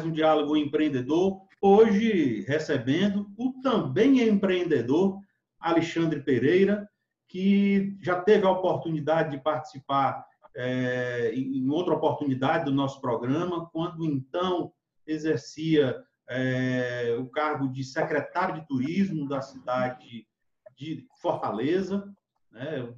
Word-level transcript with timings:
mais 0.00 0.08
um 0.08 0.12
Diálogo 0.12 0.56
Empreendedor. 0.56 1.42
Hoje, 1.60 2.40
recebendo 2.48 3.30
o 3.36 3.52
também 3.60 4.26
empreendedor 4.26 5.20
Alexandre 5.58 6.22
Pereira, 6.22 6.88
que 7.28 7.98
já 8.00 8.18
teve 8.18 8.46
a 8.46 8.50
oportunidade 8.50 9.32
de 9.32 9.42
participar 9.42 10.24
é, 10.56 11.32
em 11.34 11.68
outra 11.68 11.92
oportunidade 11.92 12.64
do 12.64 12.72
nosso 12.72 12.98
programa, 12.98 13.68
quando 13.74 14.06
então 14.06 14.72
exercia 15.06 16.02
é, 16.26 17.14
o 17.20 17.26
cargo 17.26 17.68
de 17.68 17.84
secretário 17.84 18.54
de 18.54 18.66
turismo 18.66 19.28
da 19.28 19.42
cidade 19.42 20.26
de 20.78 21.06
Fortaleza, 21.20 22.10
né, 22.50 22.88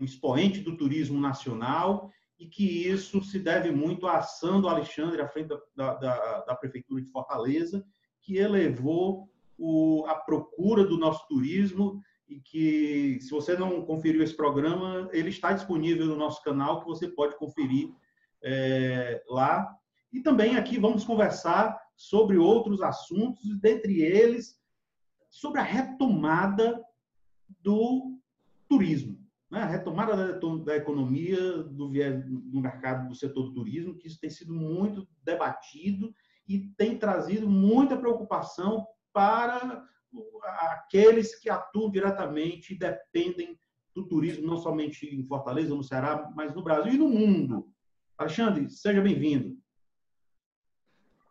um 0.00 0.04
expoente 0.04 0.58
do 0.58 0.76
turismo 0.76 1.20
nacional, 1.20 2.10
e 2.44 2.48
que 2.48 2.86
isso 2.86 3.22
se 3.22 3.38
deve 3.38 3.70
muito 3.70 4.06
à 4.06 4.18
ação 4.18 4.60
do 4.60 4.68
Alexandre 4.68 5.22
à 5.22 5.28
frente 5.28 5.48
da, 5.74 5.94
da, 5.94 6.40
da 6.42 6.54
Prefeitura 6.54 7.00
de 7.00 7.10
Fortaleza, 7.10 7.84
que 8.20 8.36
elevou 8.36 9.30
o, 9.56 10.04
a 10.06 10.14
procura 10.14 10.84
do 10.84 10.98
nosso 10.98 11.26
turismo 11.26 12.02
e 12.28 12.40
que, 12.40 13.18
se 13.20 13.30
você 13.30 13.56
não 13.56 13.84
conferiu 13.86 14.22
esse 14.22 14.36
programa, 14.36 15.08
ele 15.12 15.30
está 15.30 15.52
disponível 15.54 16.06
no 16.06 16.16
nosso 16.16 16.42
canal, 16.42 16.80
que 16.80 16.86
você 16.86 17.08
pode 17.08 17.36
conferir 17.38 17.90
é, 18.42 19.22
lá. 19.26 19.74
E 20.12 20.20
também 20.20 20.56
aqui 20.56 20.78
vamos 20.78 21.02
conversar 21.02 21.78
sobre 21.96 22.36
outros 22.36 22.82
assuntos, 22.82 23.58
dentre 23.58 24.02
eles, 24.02 24.60
sobre 25.30 25.60
a 25.60 25.64
retomada 25.64 26.78
do 27.60 28.18
turismo, 28.68 29.18
né? 29.54 29.62
a 29.62 29.66
retomada 29.66 30.16
da, 30.16 30.56
da 30.64 30.76
economia 30.76 31.62
do, 31.62 31.88
do 31.88 32.60
mercado 32.60 33.08
do 33.08 33.14
setor 33.14 33.44
do 33.44 33.54
turismo, 33.54 33.96
que 33.96 34.08
isso 34.08 34.20
tem 34.20 34.28
sido 34.28 34.52
muito 34.52 35.06
debatido 35.22 36.12
e 36.46 36.68
tem 36.76 36.98
trazido 36.98 37.48
muita 37.48 37.96
preocupação 37.96 38.86
para 39.12 39.86
aqueles 40.72 41.36
que 41.36 41.48
atuam 41.48 41.90
diretamente 41.90 42.74
e 42.74 42.78
dependem 42.78 43.58
do 43.94 44.06
turismo, 44.06 44.46
não 44.46 44.56
somente 44.56 45.06
em 45.06 45.24
Fortaleza, 45.24 45.74
no 45.74 45.84
Ceará, 45.84 46.30
mas 46.34 46.52
no 46.52 46.62
Brasil 46.62 46.92
e 46.92 46.98
no 46.98 47.08
mundo. 47.08 47.68
Alexandre, 48.18 48.68
seja 48.68 49.00
bem-vindo. 49.00 49.56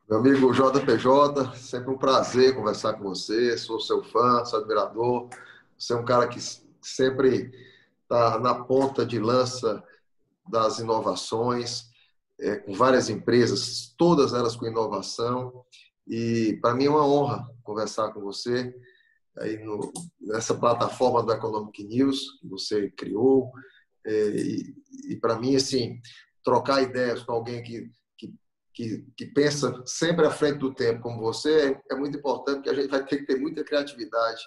Meu 0.09 0.19
amigo 0.19 0.53
JPJ, 0.53 1.55
sempre 1.55 1.91
um 1.91 1.97
prazer 1.97 2.55
conversar 2.55 2.94
com 2.94 3.03
você. 3.03 3.57
Sou 3.57 3.79
seu 3.79 4.01
fã, 4.03 4.44
seu 4.45 4.59
admirador. 4.59 5.29
Você 5.77 5.94
é 5.94 5.95
um 5.95 6.05
cara 6.05 6.27
que 6.27 6.39
sempre 6.81 7.51
está 8.03 8.39
na 8.39 8.63
ponta 8.63 9.05
de 9.05 9.19
lança 9.19 9.83
das 10.49 10.79
inovações, 10.79 11.85
é, 12.39 12.57
com 12.57 12.73
várias 12.73 13.09
empresas, 13.09 13.93
todas 13.97 14.33
elas 14.33 14.55
com 14.55 14.67
inovação. 14.67 15.65
E 16.07 16.59
para 16.61 16.75
mim 16.75 16.85
é 16.85 16.89
uma 16.89 17.07
honra 17.07 17.47
conversar 17.63 18.11
com 18.13 18.21
você 18.21 18.73
aí 19.39 19.57
no, 19.63 19.91
nessa 20.21 20.53
plataforma 20.53 21.23
do 21.23 21.31
Economic 21.31 21.83
News 21.83 22.39
que 22.39 22.47
você 22.47 22.89
criou. 22.91 23.51
É, 24.05 24.29
e, 24.29 24.75
e 25.09 25.15
para 25.15 25.39
mim, 25.39 25.55
assim, 25.55 25.99
trocar 26.43 26.83
ideias 26.83 27.23
com 27.23 27.31
alguém 27.31 27.63
que 27.63 27.89
que, 28.73 29.05
que, 29.15 29.27
pensa 29.27 29.83
sempre 29.85 30.25
à 30.25 30.31
frente 30.31 30.57
do 30.57 30.73
tempo, 30.73 31.03
como 31.03 31.21
você, 31.21 31.71
é, 31.71 31.93
é 31.93 31.95
muito 31.95 32.17
importante, 32.17 32.55
porque 32.55 32.69
a 32.69 32.73
gente 32.73 32.89
vai 32.89 33.05
ter 33.05 33.17
que 33.17 33.25
ter 33.25 33.39
muita 33.39 33.63
criatividade 33.63 34.41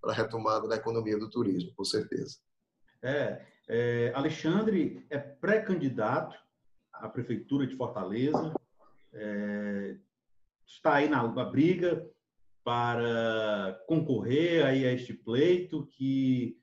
para 0.00 0.12
a 0.12 0.14
retomada 0.14 0.68
da 0.68 0.76
economia 0.76 1.18
do 1.18 1.28
turismo, 1.28 1.74
com 1.74 1.84
certeza. 1.84 2.38
É, 3.04 3.44
é 3.68 4.12
Alexandre 4.14 5.04
é 5.10 5.18
pré-candidato 5.18 6.34
à 6.90 7.06
Prefeitura 7.06 7.66
de 7.66 7.76
Fortaleza, 7.76 8.54
é, 9.12 9.96
está 10.66 10.94
aí 10.94 11.08
na, 11.08 11.22
na 11.30 11.44
briga 11.44 12.02
para 12.64 13.78
concorrer 13.86 14.64
aí 14.64 14.86
a 14.86 14.92
este 14.92 15.12
pleito 15.12 15.86
que, 15.88 16.56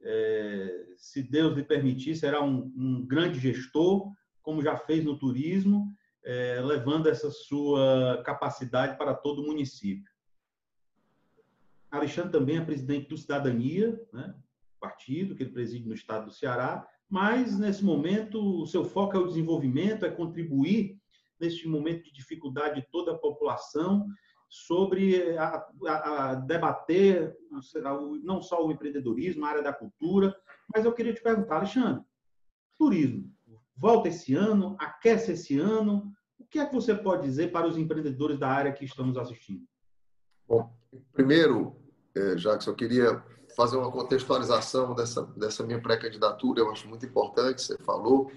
é, 0.00 0.86
se 0.96 1.22
Deus 1.22 1.54
lhe 1.54 1.62
permitir, 1.62 2.16
será 2.16 2.42
um, 2.42 2.72
um 2.74 3.06
grande 3.06 3.38
gestor, 3.38 4.10
como 4.40 4.62
já 4.62 4.78
fez 4.78 5.04
no 5.04 5.18
turismo, 5.18 5.94
é, 6.24 6.58
levando 6.62 7.08
essa 7.08 7.30
sua 7.30 8.22
capacidade 8.24 8.96
para 8.96 9.12
todo 9.12 9.42
o 9.42 9.46
município. 9.46 10.10
Alexandre 11.90 12.32
também 12.32 12.56
é 12.56 12.64
presidente 12.64 13.10
do 13.10 13.18
Cidadania, 13.18 14.00
né, 14.10 14.34
partido 14.82 15.36
que 15.36 15.44
ele 15.44 15.52
preside 15.52 15.86
no 15.86 15.94
estado 15.94 16.26
do 16.26 16.32
Ceará, 16.32 16.84
mas 17.08 17.56
nesse 17.56 17.84
momento 17.84 18.62
o 18.62 18.66
seu 18.66 18.84
foco 18.84 19.16
é 19.16 19.20
o 19.20 19.26
desenvolvimento, 19.28 20.04
é 20.04 20.10
contribuir 20.10 20.98
neste 21.40 21.68
momento 21.68 22.02
de 22.02 22.12
dificuldade 22.12 22.80
de 22.80 22.88
toda 22.90 23.12
a 23.12 23.18
população 23.18 24.06
sobre 24.48 25.38
a, 25.38 25.66
a, 25.86 26.30
a 26.30 26.34
debater 26.34 27.34
não 28.22 28.42
só 28.42 28.66
o 28.66 28.72
empreendedorismo, 28.72 29.44
a 29.44 29.48
área 29.48 29.62
da 29.62 29.72
cultura, 29.72 30.34
mas 30.74 30.84
eu 30.84 30.92
queria 30.92 31.14
te 31.14 31.22
perguntar, 31.22 31.56
Alexandre, 31.56 32.02
turismo, 32.76 33.32
volta 33.76 34.08
esse 34.08 34.34
ano, 34.34 34.76
aquece 34.78 35.32
esse 35.32 35.58
ano. 35.58 36.12
O 36.38 36.44
que 36.44 36.58
é 36.58 36.66
que 36.66 36.74
você 36.74 36.94
pode 36.94 37.22
dizer 37.22 37.50
para 37.50 37.66
os 37.66 37.78
empreendedores 37.78 38.38
da 38.38 38.48
área 38.48 38.72
que 38.72 38.84
estamos 38.84 39.16
assistindo? 39.16 39.64
Bom, 40.46 40.70
primeiro, 41.12 41.76
é, 42.14 42.36
Jacques, 42.36 42.66
eu 42.66 42.74
queria 42.74 43.24
fazer 43.56 43.76
uma 43.76 43.90
contextualização 43.90 44.94
dessa, 44.94 45.22
dessa 45.36 45.64
minha 45.64 45.80
pré-candidatura, 45.80 46.60
eu 46.60 46.70
acho 46.70 46.88
muito 46.88 47.06
importante, 47.06 47.62
você 47.62 47.76
falou. 47.78 48.30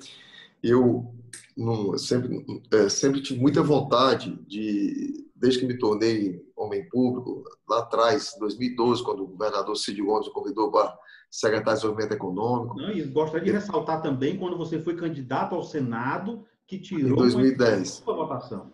Eu 0.63 1.13
não, 1.55 1.97
sempre, 1.97 2.45
é, 2.71 2.89
sempre 2.89 3.21
tive 3.21 3.39
muita 3.39 3.61
vontade 3.61 4.37
de, 4.47 5.25
desde 5.35 5.59
que 5.59 5.65
me 5.65 5.77
tornei 5.77 6.43
homem 6.55 6.87
público, 6.89 7.43
lá 7.67 7.79
atrás, 7.79 8.35
2012, 8.39 9.03
quando 9.03 9.23
o 9.23 9.27
governador 9.27 9.75
Cid 9.75 10.01
Gomes 10.01 10.27
me 10.27 10.33
convidou 10.33 10.71
para 10.71 10.97
secretário 11.29 11.73
de 11.73 11.81
Desenvolvimento 11.81 12.13
Econômico. 12.13 12.77
Não, 12.77 12.91
e 12.91 13.03
gostaria 13.03 13.45
de 13.45 13.51
ressaltar 13.51 14.01
também 14.01 14.37
quando 14.37 14.57
você 14.57 14.79
foi 14.79 14.95
candidato 14.95 15.53
ao 15.53 15.63
Senado, 15.63 16.45
que 16.67 16.79
tirou 16.79 17.11
em 17.11 17.15
2010. 17.15 18.03
a 18.07 18.11
votação. 18.11 18.73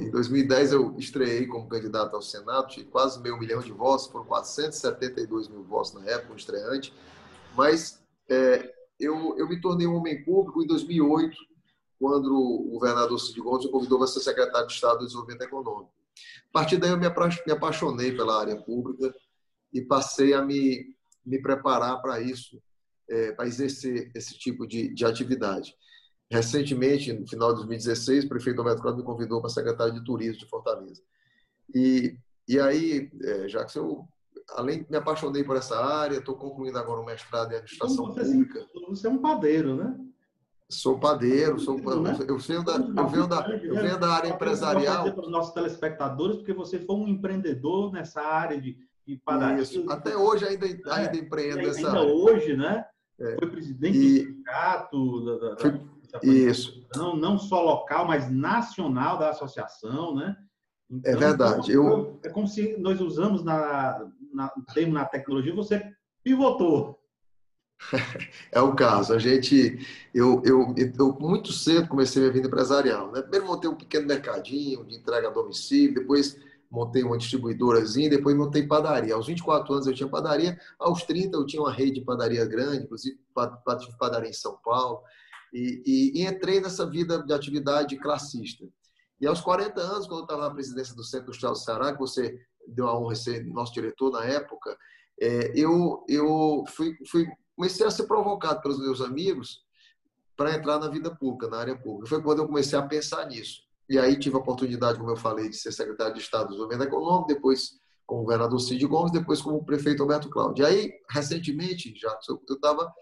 Em 0.00 0.10
2010 0.10 0.72
eu 0.72 0.94
estreiei 0.98 1.46
como 1.46 1.68
candidato 1.68 2.16
ao 2.16 2.22
Senado, 2.22 2.68
tive 2.68 2.86
quase 2.86 3.20
meio 3.20 3.38
milhão 3.38 3.60
de 3.60 3.70
votos, 3.72 4.06
foram 4.06 4.24
472 4.24 5.48
mil 5.48 5.62
votos 5.64 5.92
na 5.92 6.04
época, 6.06 6.32
um 6.32 6.36
estreante. 6.36 6.94
Mas 7.54 8.02
é, 8.28 8.72
eu, 8.98 9.36
eu 9.36 9.46
me 9.46 9.60
tornei 9.60 9.86
um 9.86 9.96
homem 9.96 10.24
público 10.24 10.62
em 10.62 10.66
2008, 10.66 11.36
quando 11.98 12.34
o 12.34 12.70
governador 12.70 13.18
Cid 13.20 13.38
Gomes 13.40 13.66
me 13.66 13.70
convidou 13.70 13.98
para 13.98 14.06
ser 14.06 14.20
secretário 14.20 14.66
de 14.66 14.72
Estado 14.72 14.98
de 15.00 15.06
Desenvolvimento 15.06 15.42
Econômico. 15.42 15.92
A 16.48 16.52
partir 16.52 16.78
daí 16.78 16.90
eu 16.90 16.98
me 16.98 17.06
apaixonei 17.52 18.12
pela 18.12 18.40
área 18.40 18.56
pública 18.56 19.14
e 19.72 19.82
passei 19.82 20.32
a 20.32 20.42
me 20.42 20.96
me 21.26 21.42
preparar 21.42 22.00
para 22.00 22.20
isso, 22.20 22.62
é, 23.10 23.32
para 23.32 23.48
exercer 23.48 24.12
esse 24.14 24.38
tipo 24.38 24.66
de, 24.66 24.94
de 24.94 25.04
atividade. 25.04 25.74
Recentemente, 26.30 27.12
no 27.12 27.26
final 27.26 27.50
de 27.50 27.56
2016, 27.56 28.24
o 28.24 28.28
prefeito 28.28 28.58
Roberto 28.58 28.82
Cláudio 28.82 29.00
me 29.00 29.06
convidou 29.06 29.40
para 29.40 29.50
secretário 29.50 29.94
de 29.94 30.04
Turismo 30.04 30.38
de 30.38 30.48
Fortaleza. 30.48 31.00
E, 31.74 32.16
e 32.48 32.58
aí, 32.58 33.10
é, 33.22 33.48
já 33.48 33.64
que 33.64 33.78
eu, 33.78 34.04
além 34.50 34.82
de 34.82 34.90
me 34.90 34.96
apaixonei 34.96 35.44
por 35.44 35.56
essa 35.56 35.78
área, 35.78 36.18
estou 36.18 36.36
concluindo 36.36 36.78
agora 36.78 37.00
um 37.00 37.04
mestrado 37.04 37.52
em 37.52 37.56
administração 37.56 38.06
você, 38.06 38.24
pública. 38.24 38.66
Você 38.88 39.06
é 39.06 39.10
um 39.10 39.18
padeiro, 39.18 39.76
né? 39.76 39.96
Sou 40.68 40.98
padeiro, 40.98 41.60
sou, 41.60 41.78
né? 41.78 42.16
eu, 42.26 42.38
venho 42.38 42.64
da, 42.64 42.74
eu, 42.74 43.08
venho 43.08 43.26
da, 43.28 43.48
eu 43.62 43.74
venho 43.74 44.00
da 44.00 44.08
área 44.08 44.28
empresarial. 44.30 45.12
Para 45.12 45.24
os 45.24 45.30
nossos 45.30 45.54
telespectadores, 45.54 46.38
porque 46.38 46.52
você 46.52 46.80
foi 46.80 46.96
um 46.96 47.06
empreendedor 47.06 47.92
nessa 47.92 48.20
área 48.20 48.60
de 48.60 48.76
e 49.06 49.16
padaria. 49.16 49.62
Isso. 49.62 49.88
Até 49.88 50.16
hoje 50.16 50.44
ainda, 50.44 50.66
é, 50.66 50.76
ainda 50.86 51.16
empreendo 51.16 51.58
ainda 51.58 51.70
essa. 51.70 51.88
Ainda 51.88 52.02
hoje, 52.02 52.56
né? 52.56 52.84
É. 53.18 53.36
Foi 53.38 53.48
presidente 53.48 53.96
e... 53.96 54.00
do 54.00 54.26
sindicato, 54.26 55.24
da, 55.24 55.38
da, 55.38 55.56
Foi... 55.58 55.80
Isso. 56.22 56.86
Não, 56.94 57.16
não 57.16 57.38
só 57.38 57.62
local, 57.62 58.06
mas 58.06 58.30
nacional 58.30 59.18
da 59.18 59.30
associação, 59.30 60.14
né? 60.14 60.36
Então, 60.90 61.12
é 61.12 61.16
verdade. 61.16 61.72
Eu... 61.72 62.18
É 62.22 62.28
como 62.28 62.46
se 62.46 62.76
nós 62.78 63.00
usamos 63.00 63.42
na, 63.42 64.08
na 64.32 64.48
termo 64.72 64.92
na 64.92 65.04
tecnologia, 65.04 65.54
você 65.54 65.92
pivotou. 66.22 66.98
É 68.50 68.60
o 68.60 68.74
caso. 68.74 69.12
A 69.12 69.18
gente, 69.18 69.78
eu, 70.14 70.42
eu, 70.44 70.74
eu 70.76 71.18
muito 71.20 71.52
cedo 71.52 71.88
comecei 71.88 72.22
minha 72.22 72.32
vida 72.32 72.46
empresarial. 72.46 73.12
Né? 73.12 73.20
Primeiro 73.20 73.46
montei 73.46 73.68
um 73.68 73.74
pequeno 73.74 74.06
mercadinho 74.06 74.84
de 74.84 74.96
entrega 74.96 75.28
a 75.28 75.30
domicílio, 75.30 75.94
depois 75.94 76.38
montei 76.70 77.02
uma 77.02 77.18
distribuidorazinha, 77.18 78.10
depois 78.10 78.36
montei 78.36 78.66
padaria. 78.66 79.14
Aos 79.14 79.26
24 79.26 79.72
anos 79.72 79.86
eu 79.86 79.94
tinha 79.94 80.08
padaria, 80.08 80.58
aos 80.78 81.02
30 81.02 81.36
eu 81.36 81.46
tinha 81.46 81.62
uma 81.62 81.72
rede 81.72 82.00
de 82.00 82.00
padaria 82.00 82.44
grande, 82.44 82.84
inclusive 82.84 83.18
padaria 83.98 84.30
em 84.30 84.34
São 84.34 84.58
Paulo, 84.64 85.00
e, 85.52 85.82
e, 85.86 86.20
e, 86.20 86.26
entrei 86.26 86.60
nessa 86.60 86.88
vida 86.88 87.22
de 87.22 87.32
atividade 87.32 87.96
classista. 87.98 88.64
E 89.20 89.26
aos 89.26 89.40
40 89.40 89.80
anos, 89.80 90.06
quando 90.06 90.20
eu 90.20 90.24
estava 90.24 90.48
na 90.48 90.54
presidência 90.54 90.94
do 90.94 91.04
Centro 91.04 91.26
Industrial 91.26 91.52
do 91.52 91.58
Ceará, 91.58 91.92
que 91.92 91.98
você 91.98 92.38
deu 92.66 92.88
a 92.88 92.98
honra 92.98 93.14
de 93.14 93.20
ser 93.20 93.46
nosso 93.46 93.72
diretor 93.72 94.10
na 94.10 94.24
época, 94.24 94.76
é, 95.20 95.52
eu, 95.58 96.04
eu 96.08 96.64
fui, 96.68 96.94
fui, 97.10 97.26
comecei 97.54 97.86
a 97.86 97.90
ser 97.90 98.04
provocado 98.04 98.60
pelos 98.60 98.78
meus 98.78 99.00
amigos 99.00 99.64
para 100.36 100.54
entrar 100.54 100.78
na 100.78 100.88
vida 100.88 101.14
pública, 101.14 101.48
na 101.48 101.58
área 101.58 101.76
pública. 101.76 102.08
Foi 102.08 102.22
quando 102.22 102.40
eu 102.40 102.46
comecei 102.46 102.78
a 102.78 102.82
pensar 102.82 103.26
nisso 103.26 103.66
e 103.88 103.98
aí 103.98 104.18
tive 104.18 104.36
a 104.36 104.40
oportunidade, 104.40 104.98
como 104.98 105.10
eu 105.10 105.16
falei, 105.16 105.48
de 105.48 105.56
ser 105.56 105.72
secretário 105.72 106.14
de 106.14 106.20
Estado 106.20 106.44
do 106.44 106.48
Desenvolvimento 106.50 106.88
Econômico, 106.88 107.28
depois 107.28 107.78
como 108.04 108.22
governador 108.22 108.60
Cid 108.60 108.84
Gomes, 108.86 109.12
depois 109.12 109.40
como 109.40 109.64
prefeito 109.64 110.02
Alberto 110.02 110.28
Cláudio. 110.28 110.62
E 110.62 110.66
aí, 110.66 110.92
recentemente, 111.10 111.94
já 111.96 112.16
eu 112.28 112.40
estava 112.54 112.92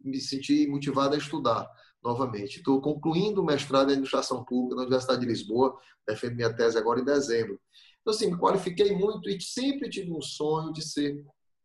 me 0.00 0.20
senti 0.20 0.66
motivado 0.66 1.14
a 1.14 1.18
estudar 1.18 1.68
novamente. 2.02 2.58
Estou 2.58 2.80
concluindo 2.80 3.40
o 3.40 3.44
mestrado 3.44 3.88
em 3.88 3.92
administração 3.92 4.44
pública 4.44 4.76
na 4.76 4.82
Universidade 4.82 5.20
de 5.20 5.26
Lisboa, 5.26 5.76
defendo 6.06 6.36
minha 6.36 6.54
tese 6.54 6.76
agora 6.76 7.00
em 7.00 7.04
dezembro. 7.04 7.60
Então, 8.00 8.12
assim, 8.12 8.30
me 8.30 8.38
qualifiquei 8.38 8.94
muito 8.94 9.28
e 9.28 9.40
sempre 9.40 9.88
tive 9.88 10.12
um 10.12 10.20
sonho 10.20 10.72
de 10.72 10.82
ser 10.82 11.24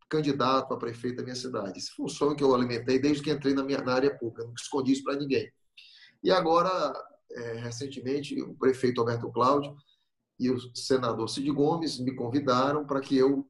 candidato 0.10 0.74
a 0.74 0.78
prefeito 0.78 1.18
da 1.18 1.24
minha 1.24 1.36
cidade. 1.36 1.80
Esse 1.80 1.92
foi 1.92 2.06
um 2.06 2.10
sonho 2.10 2.36
que 2.36 2.44
eu 2.44 2.54
alimentei 2.54 3.00
desde 3.00 3.24
que 3.24 3.32
entrei 3.32 3.54
na, 3.54 3.64
minha, 3.64 3.82
na 3.82 3.94
área 3.94 4.16
pública, 4.16 4.46
não 4.46 4.54
escondi 4.54 4.94
isso 4.94 5.04
para 5.04 5.18
ninguém. 5.18 5.52
E 6.24 6.32
agora, 6.32 6.70
é, 7.32 7.54
recentemente, 7.54 8.40
o 8.42 8.56
prefeito 8.56 9.02
Alberto 9.02 9.32
Cláudio 9.32 9.76
e 10.40 10.50
o 10.52 10.60
senador 10.76 11.28
Cid 11.28 11.52
Gomes 11.52 12.00
me 12.00 12.16
convidaram 12.16 12.86
para 12.86 13.02
que 13.02 13.18
eu 13.18 13.46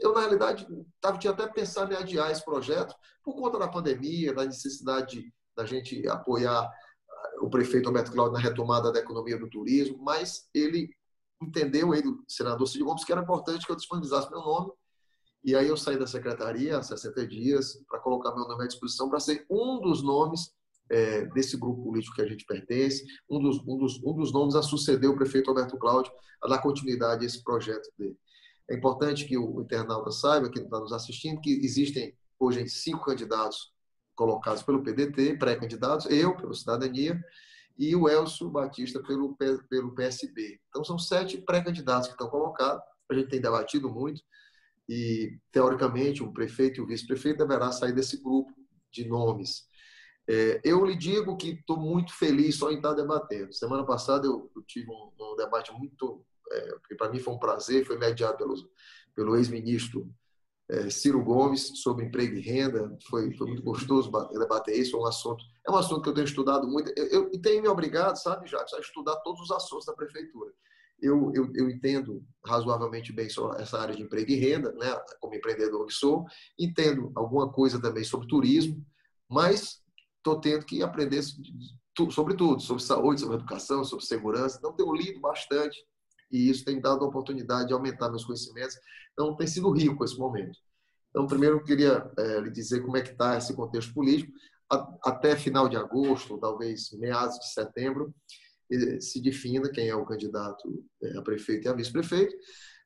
eu, 0.00 0.12
na 0.12 0.20
realidade, 0.20 0.64
tava, 1.00 1.18
tinha 1.18 1.32
até 1.32 1.44
pensado 1.48 1.92
em 1.92 1.96
adiar 1.96 2.30
esse 2.30 2.44
projeto 2.44 2.94
por 3.24 3.34
conta 3.34 3.58
da 3.58 3.66
pandemia, 3.66 4.32
da 4.32 4.44
necessidade 4.44 5.32
da 5.56 5.64
gente 5.64 6.06
apoiar 6.08 6.62
ah, 6.62 7.30
o 7.40 7.50
prefeito 7.50 7.88
Alberto 7.88 8.12
Cláudio 8.12 8.34
na 8.34 8.40
retomada 8.40 8.92
da 8.92 9.00
economia 9.00 9.38
do 9.38 9.48
turismo, 9.48 9.98
mas 10.02 10.48
ele 10.54 10.90
entendeu, 11.40 11.94
ele, 11.94 12.08
o 12.08 12.24
senador 12.28 12.66
Cid 12.66 12.84
Gomes, 12.84 13.04
que 13.04 13.12
era 13.12 13.22
importante 13.22 13.66
que 13.66 13.72
eu 13.72 13.76
disponibilizasse 13.76 14.30
meu 14.30 14.40
nome, 14.40 14.72
e 15.44 15.56
aí 15.56 15.66
eu 15.66 15.76
saí 15.76 15.98
da 15.98 16.06
secretaria 16.06 16.78
há 16.78 16.82
60 16.82 17.26
dias 17.26 17.82
para 17.88 17.98
colocar 17.98 18.34
meu 18.34 18.46
nome 18.46 18.64
à 18.64 18.66
disposição 18.66 19.10
para 19.10 19.18
ser 19.18 19.44
um 19.50 19.80
dos 19.80 20.02
nomes 20.02 20.54
é, 20.88 21.24
desse 21.26 21.56
grupo 21.56 21.82
político 21.82 22.14
que 22.14 22.22
a 22.22 22.26
gente 22.26 22.44
pertence, 22.44 23.04
um 23.28 23.40
dos, 23.40 23.58
um, 23.66 23.76
dos, 23.76 24.00
um 24.04 24.14
dos 24.14 24.32
nomes 24.32 24.54
a 24.54 24.62
suceder 24.62 25.10
o 25.10 25.16
prefeito 25.16 25.50
Alberto 25.50 25.76
Cláudio, 25.78 26.12
a 26.40 26.48
dar 26.48 26.58
continuidade 26.58 27.24
a 27.24 27.26
esse 27.26 27.42
projeto 27.42 27.88
dele. 27.98 28.16
É 28.70 28.76
importante 28.76 29.26
que 29.26 29.36
o 29.36 29.60
internauta 29.60 30.10
saiba, 30.12 30.48
que 30.48 30.60
está 30.60 30.78
nos 30.78 30.92
assistindo, 30.92 31.40
que 31.40 31.50
existem 31.64 32.16
hoje 32.38 32.68
cinco 32.68 33.04
candidatos 33.04 33.72
colocados 34.14 34.62
pelo 34.62 34.82
PDT, 34.82 35.36
pré-candidatos, 35.36 36.06
eu, 36.10 36.36
pelo 36.36 36.54
Cidadania, 36.54 37.20
e 37.78 37.96
o 37.96 38.08
Elcio 38.08 38.50
Batista 38.50 39.02
pelo, 39.02 39.36
pelo 39.68 39.94
PSB. 39.94 40.60
Então, 40.68 40.84
são 40.84 40.98
sete 40.98 41.38
pré-candidatos 41.38 42.08
que 42.08 42.14
estão 42.14 42.28
colocados, 42.28 42.82
a 43.10 43.14
gente 43.14 43.28
tem 43.28 43.40
debatido 43.40 43.90
muito, 43.90 44.22
e, 44.88 45.38
teoricamente, 45.50 46.22
o 46.22 46.32
prefeito 46.32 46.80
e 46.80 46.82
o 46.82 46.86
vice-prefeito 46.86 47.38
deverá 47.38 47.72
sair 47.72 47.92
desse 47.92 48.22
grupo 48.22 48.52
de 48.90 49.06
nomes. 49.08 49.64
É, 50.28 50.60
eu 50.64 50.84
lhe 50.84 50.96
digo 50.96 51.36
que 51.36 51.50
estou 51.50 51.76
muito 51.76 52.14
feliz 52.14 52.56
só 52.56 52.70
em 52.70 52.76
estar 52.76 52.92
debatendo. 52.92 53.52
Semana 53.52 53.84
passada 53.84 54.26
eu, 54.26 54.50
eu 54.54 54.62
tive 54.62 54.90
um, 54.90 55.10
um, 55.18 55.36
debate 55.36 55.72
muito, 55.72 56.24
é, 56.50 56.74
que 56.86 56.94
para 56.94 57.10
mim 57.10 57.18
foi 57.18 57.34
um 57.34 57.38
prazer, 57.38 57.84
foi 57.84 57.98
mediado 57.98 58.36
pelo, 58.36 58.54
pelo 59.14 59.36
ex-ministro 59.36 60.08
é, 60.70 60.90
Ciro 60.90 61.22
Gomes 61.22 61.82
sobre 61.82 62.04
emprego 62.04 62.34
e 62.36 62.40
renda. 62.40 62.96
Foi, 63.08 63.32
foi 63.36 63.46
muito 63.48 63.62
gostoso 63.62 64.10
debater 64.32 64.76
isso. 64.76 64.96
É 64.96 65.00
um 65.00 65.06
assunto, 65.06 65.44
é 65.66 65.70
um 65.70 65.76
assunto 65.76 66.02
que 66.02 66.08
eu 66.08 66.14
tenho 66.14 66.24
estudado 66.24 66.66
muito. 66.66 66.92
Eu, 66.96 67.30
e 67.32 67.38
tenho 67.38 67.62
me 67.62 67.68
obrigado, 67.68 68.16
sabe, 68.16 68.48
Jacques, 68.48 68.74
a 68.74 68.80
estudar 68.80 69.16
todos 69.16 69.40
os 69.40 69.50
assuntos 69.50 69.86
da 69.86 69.92
prefeitura. 69.92 70.52
Eu, 71.00 71.32
eu, 71.34 71.50
eu, 71.54 71.68
entendo 71.68 72.24
razoavelmente 72.46 73.12
bem 73.12 73.28
sobre 73.28 73.60
essa 73.60 73.76
área 73.78 73.94
de 73.94 74.02
emprego 74.02 74.30
e 74.30 74.36
renda, 74.36 74.72
né, 74.72 74.96
como 75.20 75.34
empreendedor 75.34 75.84
que 75.84 75.92
sou, 75.92 76.24
entendo 76.56 77.10
alguma 77.16 77.50
coisa 77.50 77.82
também 77.82 78.04
sobre 78.04 78.28
turismo, 78.28 78.86
mas 79.28 79.82
estou 80.18 80.40
tendo 80.40 80.64
que 80.64 80.80
aprender 80.80 81.20
sobre 82.10 82.36
tudo, 82.36 82.62
sobre 82.62 82.82
saúde, 82.84 83.20
sobre 83.20 83.36
educação, 83.36 83.84
sobre 83.84 84.04
segurança. 84.04 84.58
Então, 84.58 84.72
tenho 84.72 84.94
lido 84.94 85.20
bastante 85.20 85.76
e 86.32 86.48
isso 86.48 86.64
tem 86.64 86.80
dado 86.80 87.04
a 87.04 87.08
oportunidade 87.08 87.68
de 87.68 87.74
aumentar 87.74 88.08
meus 88.08 88.24
conhecimentos. 88.24 88.76
Então, 89.12 89.36
tem 89.36 89.46
sido 89.46 89.70
rico 89.70 90.04
esse 90.04 90.18
momento. 90.18 90.58
Então, 91.10 91.26
primeiro, 91.26 91.56
eu 91.56 91.62
queria 91.62 92.10
é, 92.18 92.40
lhe 92.40 92.50
dizer 92.50 92.80
como 92.80 92.96
é 92.96 93.02
que 93.02 93.10
está 93.10 93.36
esse 93.36 93.54
contexto 93.54 93.92
político. 93.92 94.32
até 95.04 95.36
final 95.36 95.68
de 95.68 95.76
agosto, 95.76 96.38
talvez 96.38 96.90
meados 96.92 97.38
de 97.38 97.52
setembro, 97.52 98.14
se 99.00 99.20
defina 99.20 99.68
quem 99.70 99.88
é 99.88 99.94
o 99.94 100.06
candidato 100.06 100.82
é, 101.02 101.18
a 101.18 101.22
prefeito 101.22 101.66
e 101.66 101.68
a 101.68 101.74
vice-prefeito. 101.74 102.34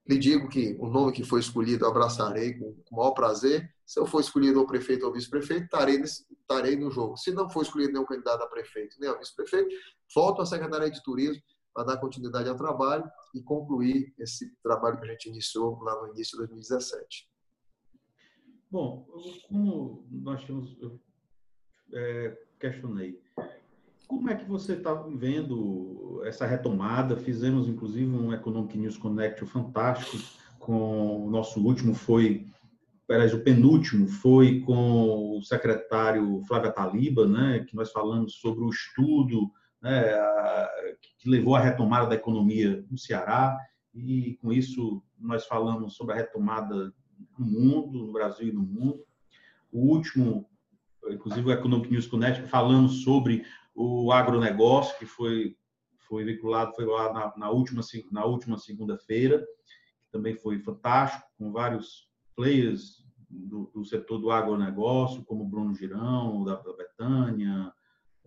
Lhe 0.09 0.19
digo 0.19 0.49
que 0.49 0.77
o 0.81 0.89
nome 0.89 1.13
que 1.13 1.25
foi 1.25 1.41
escolhido 1.41 1.87
abraçarei 1.87 2.55
com, 2.55 2.75
com 2.85 2.95
o 2.95 2.99
maior 2.99 3.13
prazer. 3.13 3.69
Se 3.85 3.99
eu 3.99 4.07
for 4.07 4.21
escolhido 4.21 4.61
o 4.61 4.67
prefeito 4.67 5.07
ou 5.07 5.13
vice-prefeito, 5.13 5.65
estarei, 5.65 6.01
estarei 6.01 6.77
no 6.77 6.91
jogo. 6.91 7.17
Se 7.17 7.33
não 7.33 7.49
for 7.49 7.63
escolhido 7.63 7.93
nenhum 7.93 8.05
candidato 8.05 8.43
a 8.43 8.47
prefeito 8.49 8.97
nem 9.01 9.11
a 9.11 9.15
vice-prefeito, 9.15 9.69
volto 10.15 10.43
à 10.43 10.47
Secretaria 10.47 10.91
de 10.91 11.03
Turismo 11.03 11.43
para 11.75 11.85
dar 11.85 11.97
continuidade 11.99 12.49
ao 12.49 12.57
trabalho 12.57 13.05
e 13.37 13.43
concluir 13.43 14.15
esse 14.19 14.55
trabalho 14.63 14.99
que 14.99 15.05
a 15.05 15.11
gente 15.13 15.29
iniciou 15.29 15.79
lá 15.83 16.01
no 16.01 16.13
início 16.13 16.33
de 16.33 16.47
2017. 16.47 17.29
Bom, 18.71 19.07
como 19.49 20.05
nós 20.11 20.43
tínhamos, 20.43 20.77
eu, 20.81 21.01
é, 21.93 22.37
questionei, 22.59 23.21
como 24.09 24.31
é 24.31 24.37
que 24.37 24.45
você 24.45 24.75
está 24.75 24.95
vendo 24.95 26.23
essa 26.25 26.47
retomada? 26.47 27.17
Fizemos, 27.17 27.69
inclusive, 27.69 28.11
um 28.11 28.33
Economic 28.33 28.77
News 28.79 28.97
Connect 28.97 29.45
fantástico, 29.47 30.17
com 30.59 31.27
o 31.27 31.31
nosso 31.31 31.61
último 31.65 31.95
foi, 31.95 32.47
aliás, 33.09 33.35
o 33.35 33.43
penúltimo 33.43 34.09
foi 34.09 34.61
com 34.61 35.39
o 35.39 35.43
secretário 35.43 36.43
Flávio 36.47 36.73
Taliba, 36.73 37.27
né, 37.27 37.65
que 37.69 37.75
nós 37.75 37.91
falamos 37.93 38.35
sobre 38.35 38.65
o 38.65 38.71
estudo 38.71 39.51
né, 39.87 40.99
que 41.19 41.31
levou 41.31 41.55
à 41.55 41.61
retomada 41.61 42.09
da 42.09 42.17
economia 42.17 42.85
no 42.91 42.99
Ceará, 42.99 43.57
e 43.95 44.37
com 44.43 44.53
isso 44.53 45.03
nós 45.17 45.47
falamos 45.47 45.95
sobre 45.95 46.15
a 46.15 46.17
retomada 46.17 46.93
no 47.39 47.47
mundo, 47.47 48.07
no 48.07 48.13
Brasil 48.13 48.49
e 48.49 48.53
no 48.53 48.63
mundo. 48.63 49.05
O 49.73 49.81
último, 49.81 50.51
inclusive 51.09 51.49
o 51.49 51.53
Economic 51.53 51.91
News 51.91 52.07
Connect, 52.07 52.43
falamos 52.49 53.03
sobre 53.05 53.45
o 53.75 54.11
agronegócio, 54.11 54.99
que 54.99 55.07
foi, 55.07 55.57
foi 56.09 56.25
vinculado, 56.25 56.75
foi 56.75 56.85
lá 56.85 57.13
na, 57.13 57.37
na 57.37 57.51
última, 57.51 57.81
na 58.11 58.25
última 58.25 58.59
segunda-feira, 58.59 59.39
que 59.39 60.11
também 60.11 60.35
foi 60.35 60.59
fantástico, 60.59 61.27
com 61.39 61.53
vários 61.53 62.11
players 62.35 63.07
do, 63.29 63.71
do, 63.75 63.85
setor 63.85 64.19
do 64.19 64.31
agronegócio, 64.31 65.25
como 65.25 65.45
o 65.45 65.49
Bruno 65.49 65.75
Girão, 65.75 66.45
da, 66.45 66.57
da 66.57 66.73
Betânia, 66.77 67.73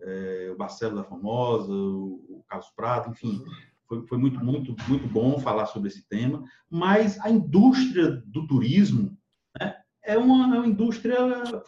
é, 0.02 0.52
o 0.54 0.58
Marcelo 0.58 0.96
da 0.96 1.04
Famosa, 1.04 1.72
o, 1.72 2.24
o 2.28 2.44
Carlos 2.48 2.70
Prado, 2.70 3.10
enfim, 3.10 3.42
foi, 3.86 4.06
foi, 4.06 4.18
muito, 4.18 4.42
muito, 4.44 4.74
muito 4.88 5.08
bom 5.08 5.38
falar 5.40 5.66
sobre 5.66 5.88
esse 5.88 6.06
tema. 6.08 6.44
Mas 6.68 7.18
a 7.20 7.30
indústria 7.30 8.22
do 8.26 8.46
turismo 8.46 9.16
né, 9.58 9.76
é, 10.04 10.16
uma, 10.16 10.56
é 10.56 10.58
uma 10.58 10.66
indústria 10.66 11.18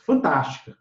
fantástica 0.04 0.76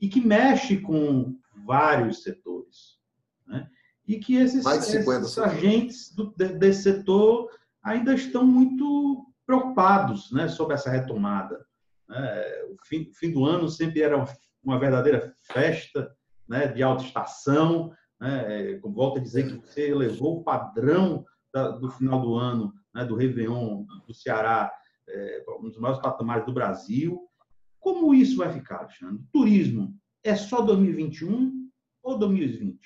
e 0.00 0.08
que 0.08 0.20
mexe 0.20 0.78
com 0.78 1.38
vários 1.66 2.22
setores. 2.22 2.98
Né? 3.46 3.68
E 4.06 4.18
que 4.18 4.36
esses, 4.36 4.64
esses 4.64 5.38
agentes 5.38 6.14
do, 6.14 6.32
desse 6.34 6.82
setor 6.82 7.50
ainda 7.82 8.14
estão 8.14 8.44
muito 8.44 9.26
preocupados 9.46 10.30
né, 10.32 10.48
sobre 10.48 10.74
essa 10.74 10.90
retomada. 10.90 11.64
Né? 12.08 12.44
O 12.70 12.76
fim, 12.86 13.10
fim, 13.12 13.30
do 13.30 13.44
ano 13.44 13.68
sempre 13.68 14.02
era 14.02 14.22
uma 14.62 14.78
verdadeira 14.78 15.32
festa 15.52 16.10
né, 16.48 16.66
de 16.68 16.82
alta 16.82 17.04
estação. 17.04 17.92
Né? 18.20 18.78
Volto 18.82 19.18
a 19.18 19.22
dizer 19.22 19.46
que 19.46 19.66
você 19.66 19.90
elevou 19.90 20.38
o 20.38 20.44
padrão 20.44 21.24
da, 21.52 21.70
do 21.70 21.90
final 21.90 22.20
do 22.20 22.34
ano, 22.34 22.72
né, 22.94 23.04
do 23.04 23.16
Réveillon 23.16 23.84
do 24.06 24.14
Ceará, 24.14 24.72
é, 25.08 25.44
um 25.60 25.68
dos 25.68 25.78
maiores 25.78 26.02
patamares 26.02 26.44
do 26.44 26.52
Brasil. 26.52 27.28
Como 27.78 28.14
isso 28.14 28.36
vai 28.36 28.52
ficar, 28.52 28.78
Alexandre? 28.78 29.22
Turismo 29.32 29.96
é 30.24 30.34
só 30.34 30.60
2021 30.60 31.70
ou 32.02 32.18
2020? 32.18 32.78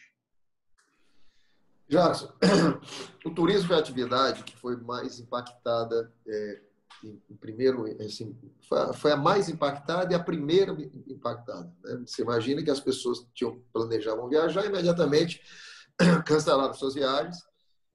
Jackson, 1.88 2.32
o 3.24 3.30
turismo 3.30 3.66
foi 3.66 3.76
a 3.76 3.80
atividade 3.80 4.44
que 4.44 4.56
foi 4.56 4.76
mais 4.76 5.18
impactada 5.18 6.12
é, 6.26 6.62
primeiro, 7.40 7.84
assim, 8.04 8.36
foi 8.94 9.12
a, 9.12 9.14
a, 9.14 9.16
mais 9.16 9.48
impactada 9.48 10.12
e 10.12 10.16
a 10.16 10.22
primeira 10.22 10.72
impactada. 11.08 11.72
Né? 11.82 12.02
Você 12.06 12.22
imagina 12.22 12.62
que 12.62 12.70
as 12.70 12.80
pessoas 12.80 13.26
tinham 13.34 13.62
planejavam 13.72 14.28
viajar 14.28 14.66
imediatamente 14.66 15.42
cancelaram 16.26 16.74
suas 16.74 16.94
viagens 16.94 17.38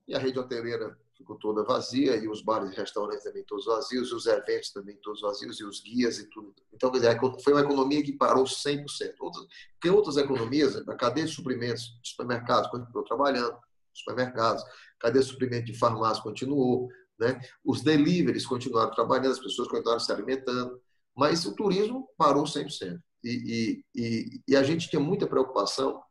e 0.07 0.15
a 0.15 0.19
rede 0.19 0.39
hoteleira 0.39 0.97
ficou 1.17 1.37
toda 1.37 1.63
vazia 1.63 2.15
e 2.17 2.27
os 2.27 2.41
bares 2.41 2.71
e 2.71 2.75
restaurantes 2.75 3.23
também 3.23 3.43
todos 3.43 3.65
vazios, 3.65 4.09
e 4.09 4.13
os 4.13 4.25
eventos 4.25 4.71
também 4.71 4.97
todos 5.01 5.21
vazios, 5.21 5.59
e 5.59 5.63
os 5.63 5.81
guias 5.81 6.19
e 6.19 6.29
tudo. 6.29 6.53
Então, 6.73 6.91
quer 6.91 6.97
dizer, 6.97 7.19
foi 7.41 7.53
uma 7.53 7.61
economia 7.61 8.03
que 8.03 8.11
parou 8.11 8.43
100%. 8.43 9.13
Outras, 9.19 9.47
tem 9.81 9.91
outras 9.91 10.17
economias, 10.17 10.75
a 10.75 10.95
cadeia 10.95 11.25
de 11.25 11.33
suprimentos 11.33 11.97
de 12.01 12.09
supermercados 12.09 12.69
continuou 12.69 13.05
trabalhando, 13.05 13.57
supermercados, 13.93 14.63
cadeia 14.99 15.23
de 15.23 15.29
suprimentos 15.29 15.71
de 15.71 15.77
farmácia 15.77 16.21
continuou, 16.21 16.89
né? 17.19 17.39
os 17.63 17.81
deliveries 17.81 18.45
continuaram 18.45 18.91
trabalhando, 18.91 19.31
as 19.31 19.39
pessoas 19.39 19.67
continuaram 19.67 19.99
se 19.99 20.11
alimentando, 20.11 20.79
mas 21.15 21.45
o 21.45 21.55
turismo 21.55 22.09
parou 22.17 22.43
100%. 22.43 22.99
E, 23.23 23.29
e, 23.29 23.83
e, 23.95 24.41
e 24.47 24.55
a 24.55 24.63
gente 24.63 24.89
tinha 24.89 24.99
muita 24.99 25.25
preocupação 25.25 26.01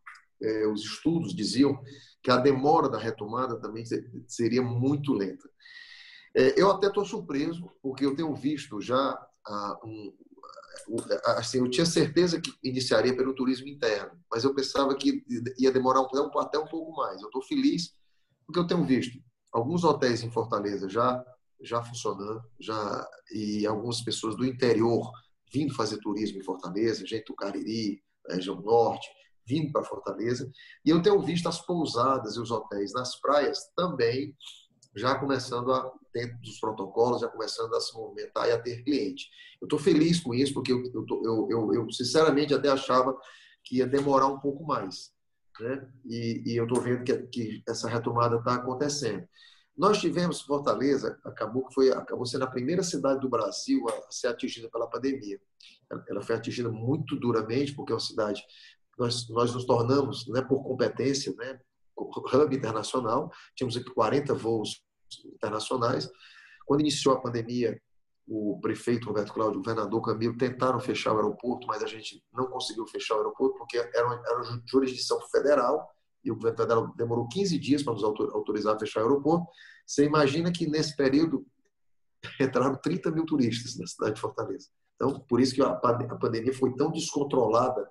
é, 0.42 0.66
os 0.66 0.82
estudos 0.82 1.34
diziam 1.34 1.80
que 2.22 2.30
a 2.30 2.36
demora 2.36 2.88
da 2.88 2.98
retomada 2.98 3.58
também 3.60 3.84
seria 4.26 4.62
muito 4.62 5.12
lenta. 5.12 5.48
É, 6.34 6.60
eu 6.60 6.70
até 6.70 6.88
estou 6.88 7.04
surpreso, 7.04 7.70
porque 7.82 8.04
eu 8.04 8.16
tenho 8.16 8.34
visto 8.34 8.80
já 8.80 9.18
um, 9.84 10.12
assim, 11.36 11.58
eu 11.58 11.70
tinha 11.70 11.86
certeza 11.86 12.40
que 12.40 12.52
iniciaria 12.62 13.16
pelo 13.16 13.34
turismo 13.34 13.68
interno, 13.68 14.18
mas 14.30 14.44
eu 14.44 14.54
pensava 14.54 14.94
que 14.94 15.24
ia 15.58 15.70
demorar 15.70 16.00
um, 16.00 16.38
até 16.38 16.58
um 16.58 16.66
pouco 16.66 16.92
mais. 16.96 17.20
Eu 17.20 17.28
estou 17.28 17.42
feliz 17.42 17.94
porque 18.46 18.58
eu 18.58 18.66
tenho 18.66 18.84
visto 18.84 19.18
alguns 19.54 19.84
hotéis 19.84 20.22
em 20.22 20.30
Fortaleza 20.30 20.88
já 20.88 21.24
já 21.62 21.82
funcionando, 21.82 22.42
já 22.60 23.08
e 23.32 23.66
algumas 23.66 24.02
pessoas 24.02 24.36
do 24.36 24.44
interior 24.44 25.10
vindo 25.50 25.74
fazer 25.74 25.98
turismo 25.98 26.38
em 26.38 26.44
Fortaleza, 26.44 27.06
gente 27.06 27.26
do 27.26 27.36
Cariri, 27.36 28.02
região 28.28 28.60
norte, 28.60 29.08
vindo 29.46 29.70
para 29.72 29.84
Fortaleza. 29.84 30.50
E 30.84 30.90
eu 30.90 31.00
tenho 31.00 31.20
visto 31.22 31.48
as 31.48 31.64
pousadas 31.64 32.36
e 32.36 32.40
os 32.40 32.50
hotéis 32.50 32.92
nas 32.92 33.18
praias 33.20 33.70
também 33.76 34.36
já 34.96 35.14
começando 35.18 35.72
a, 35.72 35.92
dentro 36.12 36.38
dos 36.38 36.58
protocolos, 36.58 37.20
já 37.20 37.28
começando 37.28 37.74
a 37.74 37.80
se 37.80 37.94
movimentar 37.94 38.48
e 38.48 38.52
a 38.52 38.60
ter 38.60 38.82
cliente. 38.84 39.28
Eu 39.60 39.66
estou 39.66 39.78
feliz 39.78 40.20
com 40.20 40.32
isso, 40.34 40.54
porque 40.54 40.72
eu, 40.72 40.82
eu, 40.84 41.48
eu, 41.50 41.74
eu, 41.74 41.90
sinceramente 41.90 42.54
até 42.54 42.68
achava 42.68 43.16
que 43.64 43.78
ia 43.78 43.86
demorar 43.86 44.28
um 44.28 44.38
pouco 44.38 44.64
mais. 44.64 45.12
Né? 45.60 45.88
E, 46.04 46.42
e 46.46 46.56
eu 46.56 46.64
estou 46.64 46.80
vendo 46.80 47.04
que, 47.04 47.16
que 47.28 47.62
essa 47.68 47.88
retomada 47.88 48.36
está 48.36 48.54
acontecendo. 48.54 49.26
Nós 49.76 49.98
tivemos 49.98 50.42
Fortaleza, 50.42 51.18
acabou 51.24 51.66
que 51.66 51.74
foi 51.74 51.90
acabou 51.90 52.24
sendo 52.24 52.44
a 52.44 52.50
primeira 52.50 52.82
cidade 52.82 53.20
do 53.20 53.28
Brasil 53.28 53.84
a 53.88 54.10
ser 54.10 54.28
atingida 54.28 54.68
pela 54.70 54.88
pandemia. 54.88 55.40
Ela 56.08 56.22
foi 56.22 56.36
atingida 56.36 56.70
muito 56.70 57.16
duramente 57.16 57.74
porque 57.74 57.92
é 57.92 57.94
uma 57.94 58.00
cidade 58.00 58.42
nós 58.96 59.28
nós 59.28 59.52
nos 59.52 59.64
tornamos, 59.64 60.28
né, 60.28 60.42
por 60.42 60.62
competência, 60.62 61.34
né, 61.36 61.58
hub 61.96 62.56
internacional. 62.56 63.32
Tínhamos 63.56 63.76
aqui 63.76 63.90
40 63.92 64.32
voos 64.34 64.80
internacionais. 65.26 66.08
Quando 66.64 66.80
iniciou 66.80 67.14
a 67.14 67.20
pandemia, 67.20 67.80
o 68.26 68.58
prefeito 68.60 69.06
Roberto 69.06 69.32
Cláudio, 69.32 69.60
o 69.60 69.62
governador 69.62 70.02
Camilo 70.02 70.36
tentaram 70.36 70.80
fechar 70.80 71.12
o 71.12 71.16
aeroporto, 71.16 71.66
mas 71.66 71.82
a 71.82 71.86
gente 71.86 72.22
não 72.32 72.46
conseguiu 72.46 72.86
fechar 72.86 73.14
o 73.14 73.18
aeroporto 73.18 73.58
porque 73.58 73.76
era 73.76 74.06
uma, 74.06 74.14
era 74.14 74.42
uma 74.42 74.62
jurisdição 74.66 75.20
federal 75.30 75.88
e 76.24 76.30
o 76.30 76.34
governo 76.34 76.56
federal 76.56 76.94
demorou 76.96 77.28
15 77.28 77.58
dias 77.58 77.82
para 77.82 77.92
nos 77.92 78.02
autorizar 78.02 78.74
a 78.74 78.78
fechar 78.78 79.00
o 79.00 79.04
aeroporto. 79.04 79.46
Você 79.86 80.04
imagina 80.04 80.50
que 80.50 80.66
nesse 80.66 80.96
período 80.96 81.46
entraram 82.40 82.76
30 82.76 83.10
mil 83.10 83.26
turistas 83.26 83.76
na 83.78 83.86
cidade 83.86 84.14
de 84.14 84.20
Fortaleza. 84.20 84.68
Então, 84.94 85.20
por 85.20 85.40
isso 85.40 85.54
que 85.54 85.62
a 85.62 85.74
pandemia 85.74 86.54
foi 86.54 86.74
tão 86.76 86.90
descontrolada 86.90 87.86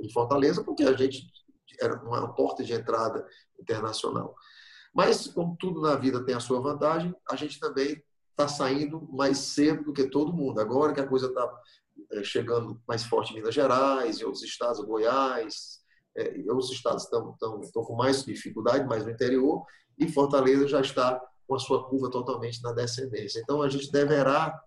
em 0.00 0.10
Fortaleza, 0.10 0.64
porque 0.64 0.84
a 0.84 0.94
gente 0.94 1.26
era 1.80 2.00
uma 2.02 2.32
porta 2.34 2.64
de 2.64 2.72
entrada 2.72 3.26
internacional. 3.60 4.34
Mas, 4.94 5.26
como 5.26 5.56
tudo 5.58 5.82
na 5.82 5.94
vida 5.96 6.24
tem 6.24 6.34
a 6.34 6.40
sua 6.40 6.60
vantagem, 6.60 7.14
a 7.28 7.36
gente 7.36 7.60
também 7.60 8.02
está 8.36 8.46
saindo 8.46 9.08
mais 9.10 9.38
cedo 9.38 9.84
do 9.84 9.92
que 9.94 10.08
todo 10.08 10.32
mundo. 10.32 10.60
Agora 10.60 10.92
que 10.92 11.00
a 11.00 11.06
coisa 11.06 11.26
está 11.28 11.50
é, 12.12 12.22
chegando 12.22 12.80
mais 12.86 13.02
forte 13.02 13.32
em 13.32 13.36
Minas 13.36 13.54
Gerais, 13.54 14.20
em 14.20 14.24
outros 14.24 14.42
estados, 14.42 14.84
Goiás, 14.84 15.80
é, 16.14 16.44
outros 16.48 16.70
estados 16.70 17.04
estão, 17.04 17.32
estão, 17.32 17.60
estão 17.62 17.82
com 17.82 17.96
mais 17.96 18.24
dificuldade, 18.24 18.86
mais 18.86 19.04
no 19.04 19.10
interior, 19.10 19.64
e 19.98 20.06
Fortaleza 20.06 20.68
já 20.68 20.82
está 20.82 21.18
com 21.48 21.54
a 21.54 21.58
sua 21.58 21.88
curva 21.88 22.10
totalmente 22.10 22.62
na 22.62 22.72
descendência. 22.72 23.40
Então, 23.40 23.62
a 23.62 23.68
gente 23.70 23.90
deverá 23.90 24.60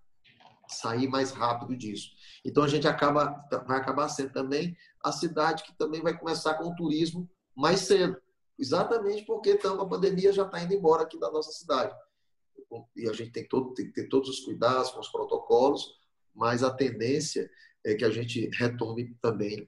sair 0.67 1.07
mais 1.07 1.31
rápido 1.31 1.77
disso. 1.77 2.09
Então, 2.43 2.63
a 2.63 2.67
gente 2.67 2.88
acaba, 2.88 3.35
vai 3.67 3.77
acabar 3.77 4.09
sendo 4.09 4.31
também 4.31 4.75
a 5.03 5.11
cidade 5.11 5.63
que 5.63 5.77
também 5.77 6.01
vai 6.01 6.17
começar 6.17 6.55
com 6.55 6.69
o 6.69 6.75
turismo 6.75 7.29
mais 7.55 7.81
cedo. 7.81 8.17
Exatamente 8.57 9.25
porque 9.25 9.51
então, 9.51 9.79
a 9.79 9.88
pandemia 9.88 10.33
já 10.33 10.43
está 10.43 10.61
indo 10.61 10.73
embora 10.73 11.03
aqui 11.03 11.19
da 11.19 11.31
nossa 11.31 11.51
cidade. 11.51 11.93
E 12.95 13.09
a 13.09 13.13
gente 13.13 13.31
tem, 13.31 13.47
todo, 13.47 13.73
tem 13.73 13.88
que 13.88 13.93
ter 13.93 14.07
todos 14.07 14.29
os 14.29 14.39
cuidados 14.41 14.91
com 14.91 14.99
os 14.99 15.09
protocolos, 15.09 15.99
mas 16.35 16.63
a 16.63 16.71
tendência 16.71 17.49
é 17.83 17.95
que 17.95 18.05
a 18.05 18.09
gente 18.09 18.49
retome 18.53 19.15
também 19.21 19.67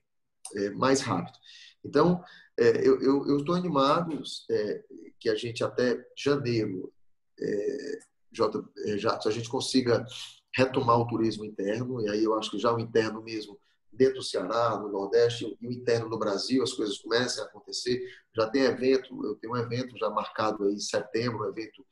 é, 0.56 0.70
mais 0.72 1.02
rápido. 1.02 1.38
Então, 1.84 2.24
é, 2.60 2.86
eu 2.86 3.38
estou 3.38 3.56
animado 3.56 4.22
é, 4.50 4.84
que 5.20 5.30
a 5.30 5.36
gente 5.36 5.64
até 5.64 6.04
janeiro, 6.16 6.94
é, 7.40 8.00
J, 8.32 8.64
é, 8.86 8.98
já, 8.98 9.20
a 9.24 9.32
gente 9.32 9.50
consiga 9.50 10.06
retomar 10.54 11.00
o 11.00 11.08
turismo 11.08 11.46
interno, 11.46 12.02
e 12.02 12.10
aí 12.10 12.24
eu 12.24 12.36
acho 12.36 12.52
que 12.52 12.60
já 12.60 12.74
o 12.74 12.80
interno 12.80 13.22
mesmo 13.22 13.60
dentro 13.92 14.16
do 14.16 14.24
Ceará, 14.24 14.78
no 14.78 14.90
Nordeste 14.90 15.58
e 15.60 15.68
o 15.68 15.72
interno 15.72 16.10
no 16.10 16.18
Brasil, 16.18 16.64
as 16.64 16.74
coisas 16.74 16.98
começam 16.98 17.44
a 17.44 17.48
acontecer. 17.48 18.02
Já 18.36 18.50
tem 18.50 18.64
evento, 18.64 19.26
eu 19.26 19.36
tenho 19.36 19.54
um 19.54 19.58
evento 19.58 19.98
já 19.98 20.10
marcado 20.10 20.66
aí 20.66 20.74
em 20.74 20.80
setembro, 20.80 21.46
um 21.46 21.50
evento 21.50 21.86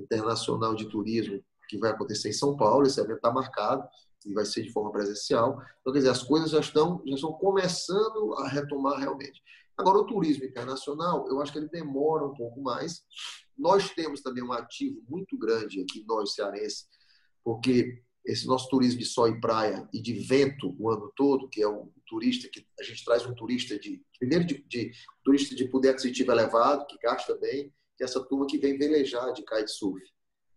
internacional 0.00 0.74
de 0.74 0.88
turismo 0.88 1.42
que 1.68 1.78
vai 1.78 1.90
acontecer 1.90 2.28
em 2.28 2.32
São 2.32 2.56
Paulo. 2.56 2.86
Esse 2.86 3.00
evento 3.00 3.16
está 3.16 3.30
marcado 3.30 3.86
e 4.26 4.34
vai 4.34 4.44
ser 4.44 4.62
de 4.62 4.72
forma 4.72 4.90
presencial. 4.90 5.62
Então, 5.80 5.92
quer 5.92 6.00
dizer, 6.00 6.10
as 6.10 6.22
coisas 6.22 6.50
já 6.50 6.60
estão, 6.60 7.02
já 7.06 7.14
estão 7.14 7.32
começando 7.32 8.34
a 8.34 8.48
retomar 8.48 8.98
realmente. 8.98 9.40
Agora, 9.76 9.98
o 9.98 10.06
turismo 10.06 10.44
internacional, 10.44 11.26
eu 11.28 11.40
acho 11.40 11.52
que 11.52 11.58
ele 11.58 11.68
demora 11.68 12.26
um 12.26 12.34
pouco 12.34 12.60
mais. 12.60 13.02
Nós 13.56 13.88
temos 13.90 14.20
também 14.20 14.42
um 14.42 14.52
ativo 14.52 15.02
muito 15.08 15.38
grande 15.38 15.80
aqui, 15.80 16.04
nós 16.06 16.34
cearenses, 16.34 16.86
porque 17.42 18.02
esse 18.26 18.46
nosso 18.46 18.68
turismo 18.68 18.98
de 18.98 19.06
sol 19.06 19.28
e 19.28 19.40
praia 19.40 19.88
e 19.92 20.02
de 20.02 20.12
vento 20.12 20.76
o 20.78 20.90
ano 20.90 21.10
todo, 21.16 21.48
que 21.48 21.62
é 21.62 21.68
um 21.68 21.90
turista 22.06 22.48
que 22.52 22.66
a 22.78 22.82
gente 22.82 23.04
traz 23.04 23.24
um 23.24 23.34
turista 23.34 23.78
de 23.78 24.02
primeiro 24.18 24.44
de, 24.44 24.62
de 24.68 24.90
turista 25.24 25.54
de 25.54 25.66
poder 25.68 25.90
aquisitivo 25.90 26.30
elevado, 26.30 26.86
que 26.86 26.98
gasta 26.98 27.34
bem, 27.38 27.72
que 28.00 28.04
é 28.04 28.06
essa 28.06 28.24
turma 28.24 28.46
que 28.46 28.56
vem 28.56 28.78
velejar 28.78 29.30
de 29.34 29.44
kitesurf. 29.44 30.02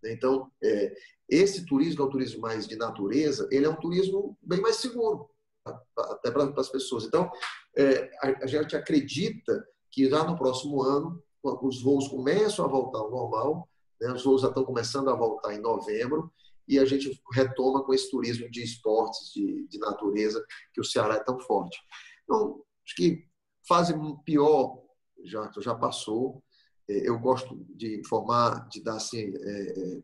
Então, 0.05 0.50
é, 0.63 0.95
esse 1.27 1.65
turismo, 1.65 2.01
é 2.01 2.05
um 2.05 2.09
turismo 2.09 2.41
mais 2.41 2.65
de 2.65 2.77
natureza, 2.77 3.47
ele 3.51 3.65
é 3.65 3.69
um 3.69 3.75
turismo 3.75 4.38
bem 4.41 4.62
mais 4.62 4.77
seguro, 4.77 5.29
até 5.65 6.31
para 6.31 6.45
as 6.57 6.69
pessoas. 6.69 7.03
Então, 7.03 7.29
é, 7.77 8.09
a, 8.21 8.43
a 8.43 8.47
gente 8.47 8.77
acredita 8.77 9.67
que 9.91 10.09
já 10.09 10.23
no 10.23 10.38
próximo 10.38 10.81
ano 10.81 11.21
os 11.43 11.81
voos 11.81 12.07
começam 12.07 12.63
a 12.63 12.67
voltar 12.69 13.00
ao 13.00 13.12
normal, 13.12 13.69
né? 14.00 14.13
os 14.13 14.23
voos 14.23 14.41
já 14.41 14.47
estão 14.47 14.63
começando 14.63 15.09
a 15.09 15.15
voltar 15.15 15.53
em 15.53 15.59
novembro, 15.59 16.31
e 16.65 16.79
a 16.79 16.85
gente 16.85 17.21
retoma 17.33 17.83
com 17.83 17.93
esse 17.93 18.09
turismo 18.09 18.50
de 18.50 18.63
esportes, 18.63 19.33
de, 19.33 19.67
de 19.67 19.77
natureza, 19.79 20.41
que 20.73 20.79
o 20.79 20.85
Ceará 20.85 21.15
é 21.15 21.23
tão 21.23 21.38
forte. 21.41 21.77
Então, 22.23 22.63
acho 22.85 22.95
que 22.95 23.27
fase 23.67 23.93
pior 24.23 24.81
já, 25.23 25.51
já 25.59 25.75
passou. 25.75 26.42
É, 26.89 27.09
eu 27.09 27.17
gosto 27.19 27.55
de 27.75 27.99
informar, 27.99 28.67
de 28.69 28.81
dar 28.81 28.95
assim, 28.95 29.33
é, 29.35 29.79
é, 29.79 30.03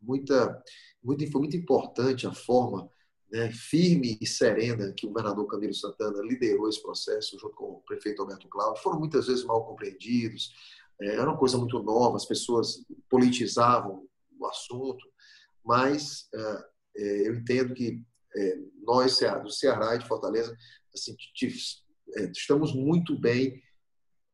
muita, 0.00 0.62
muito, 1.02 1.30
foi 1.30 1.40
muito 1.40 1.56
importante 1.56 2.26
a 2.26 2.32
forma 2.32 2.88
né, 3.30 3.50
firme 3.50 4.18
e 4.20 4.26
serena 4.26 4.92
que 4.92 5.06
o 5.06 5.08
governador 5.08 5.46
Camilo 5.46 5.74
Santana 5.74 6.22
liderou 6.22 6.68
esse 6.68 6.82
processo 6.82 7.38
junto 7.38 7.54
com 7.56 7.64
o 7.64 7.82
prefeito 7.86 8.22
Alberto 8.22 8.48
Cláudio. 8.48 8.82
Foram 8.82 8.98
muitas 8.98 9.26
vezes 9.26 9.44
mal 9.44 9.66
compreendidos, 9.66 10.52
era 11.00 11.24
uma 11.24 11.36
coisa 11.36 11.58
muito 11.58 11.82
nova, 11.82 12.16
as 12.16 12.24
pessoas 12.24 12.84
politizavam 13.08 14.06
o 14.38 14.46
assunto 14.46 15.04
mas 15.64 16.28
é, 16.34 16.64
é, 16.98 17.28
eu 17.28 17.34
entendo 17.36 17.74
que 17.74 18.02
é, 18.36 18.58
nós, 18.82 19.18
do 19.42 19.50
Ceará 19.50 19.94
e 19.94 19.98
de 19.98 20.06
Fortaleza, 20.06 20.54
assim, 20.94 21.16
estamos 22.32 22.74
muito 22.74 23.18
bem 23.18 23.62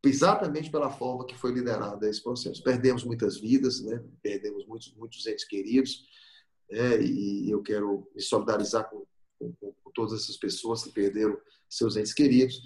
exatamente 0.03 0.71
pela 0.71 0.91
forma 0.91 1.27
que 1.27 1.37
foi 1.37 1.53
liderado 1.53 2.05
esse 2.07 2.23
processo. 2.23 2.63
Perdemos 2.63 3.05
muitas 3.05 3.39
vidas, 3.39 3.81
né? 3.83 4.03
perdemos 4.23 4.67
muitos, 4.67 4.95
muitos 4.95 5.27
entes 5.27 5.45
queridos, 5.45 6.05
né? 6.71 7.03
e 7.03 7.51
eu 7.51 7.63
quero 7.63 8.09
me 8.15 8.23
solidarizar 8.23 8.89
com, 8.89 9.05
com, 9.39 9.53
com, 9.53 9.91
todas 9.93 10.23
essas 10.23 10.37
pessoas 10.37 10.85
que 10.85 10.91
perderam 10.91 11.37
seus 11.69 11.97
entes 11.97 12.15
queridos. 12.15 12.63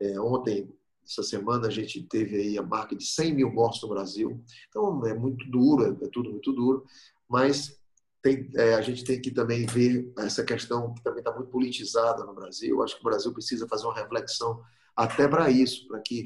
É, 0.00 0.18
ontem, 0.20 0.72
essa 1.04 1.22
semana, 1.22 1.66
a 1.66 1.70
gente 1.70 2.02
teve 2.04 2.36
aí 2.36 2.58
a 2.58 2.62
marca 2.62 2.94
de 2.94 3.04
100 3.04 3.34
mil 3.34 3.52
mortos 3.52 3.82
no 3.82 3.88
Brasil, 3.88 4.42
então 4.68 5.04
é 5.06 5.14
muito 5.14 5.50
duro, 5.50 5.84
é, 5.84 6.06
é 6.06 6.08
tudo 6.08 6.30
muito 6.30 6.52
duro, 6.52 6.84
mas 7.28 7.78
tem, 8.22 8.50
é, 8.56 8.74
a 8.74 8.80
gente 8.80 9.04
tem 9.04 9.20
que 9.20 9.30
também 9.30 9.66
ver 9.66 10.12
essa 10.18 10.44
questão 10.44 10.94
que 10.94 11.02
também 11.02 11.20
está 11.20 11.34
muito 11.34 11.50
politizada 11.50 12.24
no 12.24 12.34
Brasil. 12.34 12.76
Eu 12.76 12.82
acho 12.82 12.94
que 12.94 13.00
o 13.00 13.04
Brasil 13.04 13.32
precisa 13.32 13.68
fazer 13.68 13.86
uma 13.86 13.94
reflexão 13.94 14.62
até 14.96 15.28
para 15.28 15.50
isso, 15.50 15.86
para 15.86 16.00
que 16.00 16.24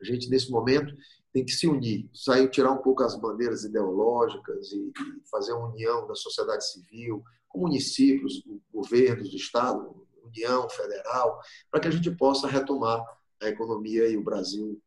a 0.00 0.04
gente, 0.04 0.28
nesse 0.28 0.50
momento, 0.50 0.94
tem 1.32 1.44
que 1.44 1.52
se 1.52 1.66
unir, 1.66 2.08
sair, 2.12 2.48
tirar 2.48 2.72
um 2.72 2.82
pouco 2.82 3.02
as 3.02 3.18
bandeiras 3.20 3.64
ideológicas 3.64 4.72
e, 4.72 4.78
e 4.78 5.28
fazer 5.30 5.52
uma 5.52 5.68
união 5.68 6.06
da 6.06 6.14
sociedade 6.14 6.66
civil, 6.70 7.22
com 7.48 7.60
municípios, 7.60 8.42
governos 8.72 9.30
do 9.30 9.36
Estado, 9.36 10.06
União 10.24 10.68
Federal, 10.68 11.40
para 11.70 11.80
que 11.80 11.88
a 11.88 11.90
gente 11.90 12.10
possa 12.10 12.46
retomar 12.46 13.02
a 13.40 13.48
economia 13.48 14.08
e 14.08 14.16
o 14.16 14.22
Brasil 14.22 14.80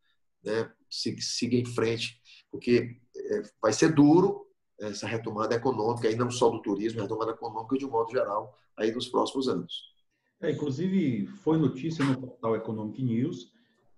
né, 0.43 0.71
siga 0.89 1.55
em 1.55 1.65
frente, 1.65 2.21
porque 2.51 2.97
é, 3.15 3.41
vai 3.61 3.73
ser 3.73 3.93
duro, 3.93 4.47
essa 4.79 5.05
retomada 5.05 5.53
econômica, 5.53 6.07
aí 6.07 6.15
não 6.15 6.31
só 6.31 6.49
do 6.49 6.61
turismo, 6.61 7.01
retomada 7.01 7.31
econômica 7.31 7.77
de 7.77 7.85
um 7.85 7.91
modo 7.91 8.11
geral, 8.11 8.57
aí 8.75 8.91
nos 8.91 9.07
próximos 9.07 9.47
anos. 9.47 9.91
É, 10.41 10.51
inclusive, 10.51 11.27
foi 11.43 11.57
notícia 11.57 12.03
no 12.03 12.19
portal 12.19 12.55
Economic 12.55 13.01
News 13.03 13.51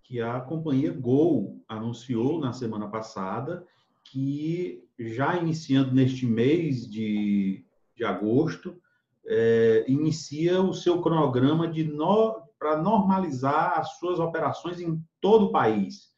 que 0.03 0.21
a 0.21 0.39
companhia 0.41 0.91
Gol 0.91 1.63
anunciou 1.67 2.39
na 2.39 2.53
semana 2.53 2.87
passada 2.87 3.65
que 4.03 4.83
já 4.99 5.37
iniciando 5.37 5.93
neste 5.93 6.25
mês 6.25 6.87
de, 6.89 7.65
de 7.95 8.03
agosto, 8.03 8.79
é, 9.25 9.85
inicia 9.87 10.61
o 10.61 10.73
seu 10.73 11.01
cronograma 11.01 11.67
de 11.67 11.83
no, 11.83 12.43
para 12.59 12.77
normalizar 12.77 13.79
as 13.79 13.97
suas 13.97 14.19
operações 14.19 14.79
em 14.79 15.01
todo 15.21 15.45
o 15.45 15.51
país. 15.51 16.11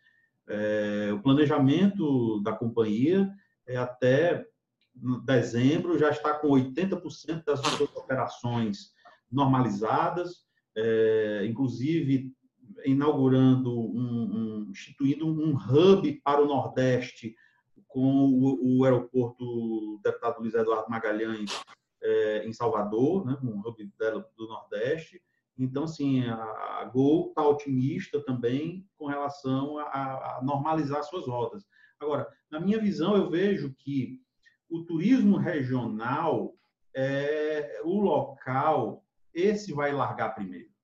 É, 0.48 1.12
o 1.14 1.22
planejamento 1.22 2.42
da 2.42 2.52
companhia 2.52 3.30
é 3.68 3.78
até 3.78 4.46
dezembro 5.26 5.98
já 5.98 6.10
está 6.10 6.34
com 6.34 6.50
80% 6.50 7.44
das 7.44 7.60
suas 7.60 7.96
operações 7.96 8.94
normalizadas, 9.32 10.46
é, 10.76 11.46
inclusive 11.48 12.35
inaugurando 12.86 13.72
um, 13.72 14.66
um, 14.66 14.68
instituindo 14.70 15.28
um 15.28 15.56
hub 15.56 16.22
para 16.24 16.42
o 16.42 16.48
Nordeste 16.48 17.36
com 17.88 18.26
o, 18.26 18.80
o 18.80 18.84
aeroporto 18.84 19.44
do 19.44 20.02
deputado 20.04 20.40
Luiz 20.40 20.54
Eduardo 20.54 20.90
Magalhães 20.90 21.52
é, 22.02 22.46
em 22.46 22.54
Salvador, 22.54 23.26
né, 23.26 23.38
um 23.44 23.60
hub 23.60 23.92
do 24.38 24.48
Nordeste. 24.48 25.22
Então, 25.58 25.86
assim, 25.86 26.26
a, 26.26 26.36
a 26.82 26.86
Gol 26.86 27.30
está 27.30 27.48
otimista 27.48 28.20
também 28.22 28.86
com 28.98 29.08
relação 29.08 29.78
a, 29.78 29.84
a 30.38 30.42
normalizar 30.44 31.04
suas 31.04 31.26
rotas. 31.26 31.66
Agora, 32.00 32.28
na 32.52 32.60
minha 32.60 32.80
visão, 32.80 33.16
eu 33.16 33.30
vejo 33.30 33.74
que 33.74 34.20
o 34.70 34.84
turismo 34.84 35.38
regional 35.38 36.54
é 36.94 37.82
o 37.84 38.00
local, 38.00 39.06
esse 39.34 39.74
vai 39.74 39.94
largar 39.94 40.36
primeiro. 40.36 40.75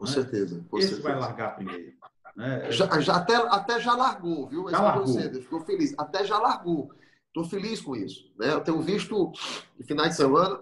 Com 0.00 0.06
né? 0.06 0.12
certeza. 0.12 0.64
Com 0.70 0.78
esse 0.78 0.88
certeza. 0.88 1.08
vai 1.08 1.20
largar 1.20 1.54
primeiro. 1.54 1.92
Né? 2.34 2.72
Já, 2.72 3.00
já, 3.00 3.16
até, 3.16 3.36
até 3.36 3.78
já 3.78 3.94
largou, 3.94 4.48
viu? 4.48 4.70
Já 4.70 4.80
largou. 4.80 5.14
Ficou 5.42 5.60
feliz. 5.60 5.94
Até 5.98 6.24
já 6.24 6.38
largou. 6.38 6.90
Estou 7.26 7.44
feliz 7.44 7.82
com 7.82 7.94
isso. 7.94 8.32
Né? 8.38 8.50
Eu 8.54 8.62
tenho 8.62 8.80
visto, 8.80 9.30
em 9.78 9.84
finais 9.84 10.12
de 10.12 10.16
semana, 10.16 10.58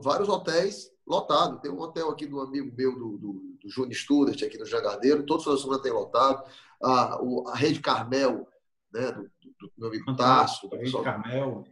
vários 0.00 0.28
hotéis 0.28 0.92
lotados. 1.04 1.60
Tem 1.60 1.72
um 1.72 1.80
hotel 1.80 2.08
aqui 2.08 2.24
do 2.24 2.40
amigo 2.40 2.72
meu, 2.76 2.92
do, 2.96 3.18
do, 3.18 3.32
do 3.60 3.68
Júnior 3.68 3.96
Student, 3.96 4.42
aqui 4.44 4.56
no 4.56 4.64
Jangadeiro. 4.64 5.26
Todos 5.26 5.44
os 5.48 5.60
semana 5.60 5.82
tem 5.82 5.90
lotado. 5.90 6.44
A, 6.80 7.20
o, 7.20 7.48
a 7.48 7.56
Rede 7.56 7.80
Carmel, 7.80 8.46
né? 8.94 9.10
do, 9.10 9.22
do 9.22 9.72
meu 9.76 9.88
amigo 9.88 10.14
Tasso. 10.14 10.70
A 10.72 10.76
Rede 10.76 11.02
Carmel. 11.02 11.64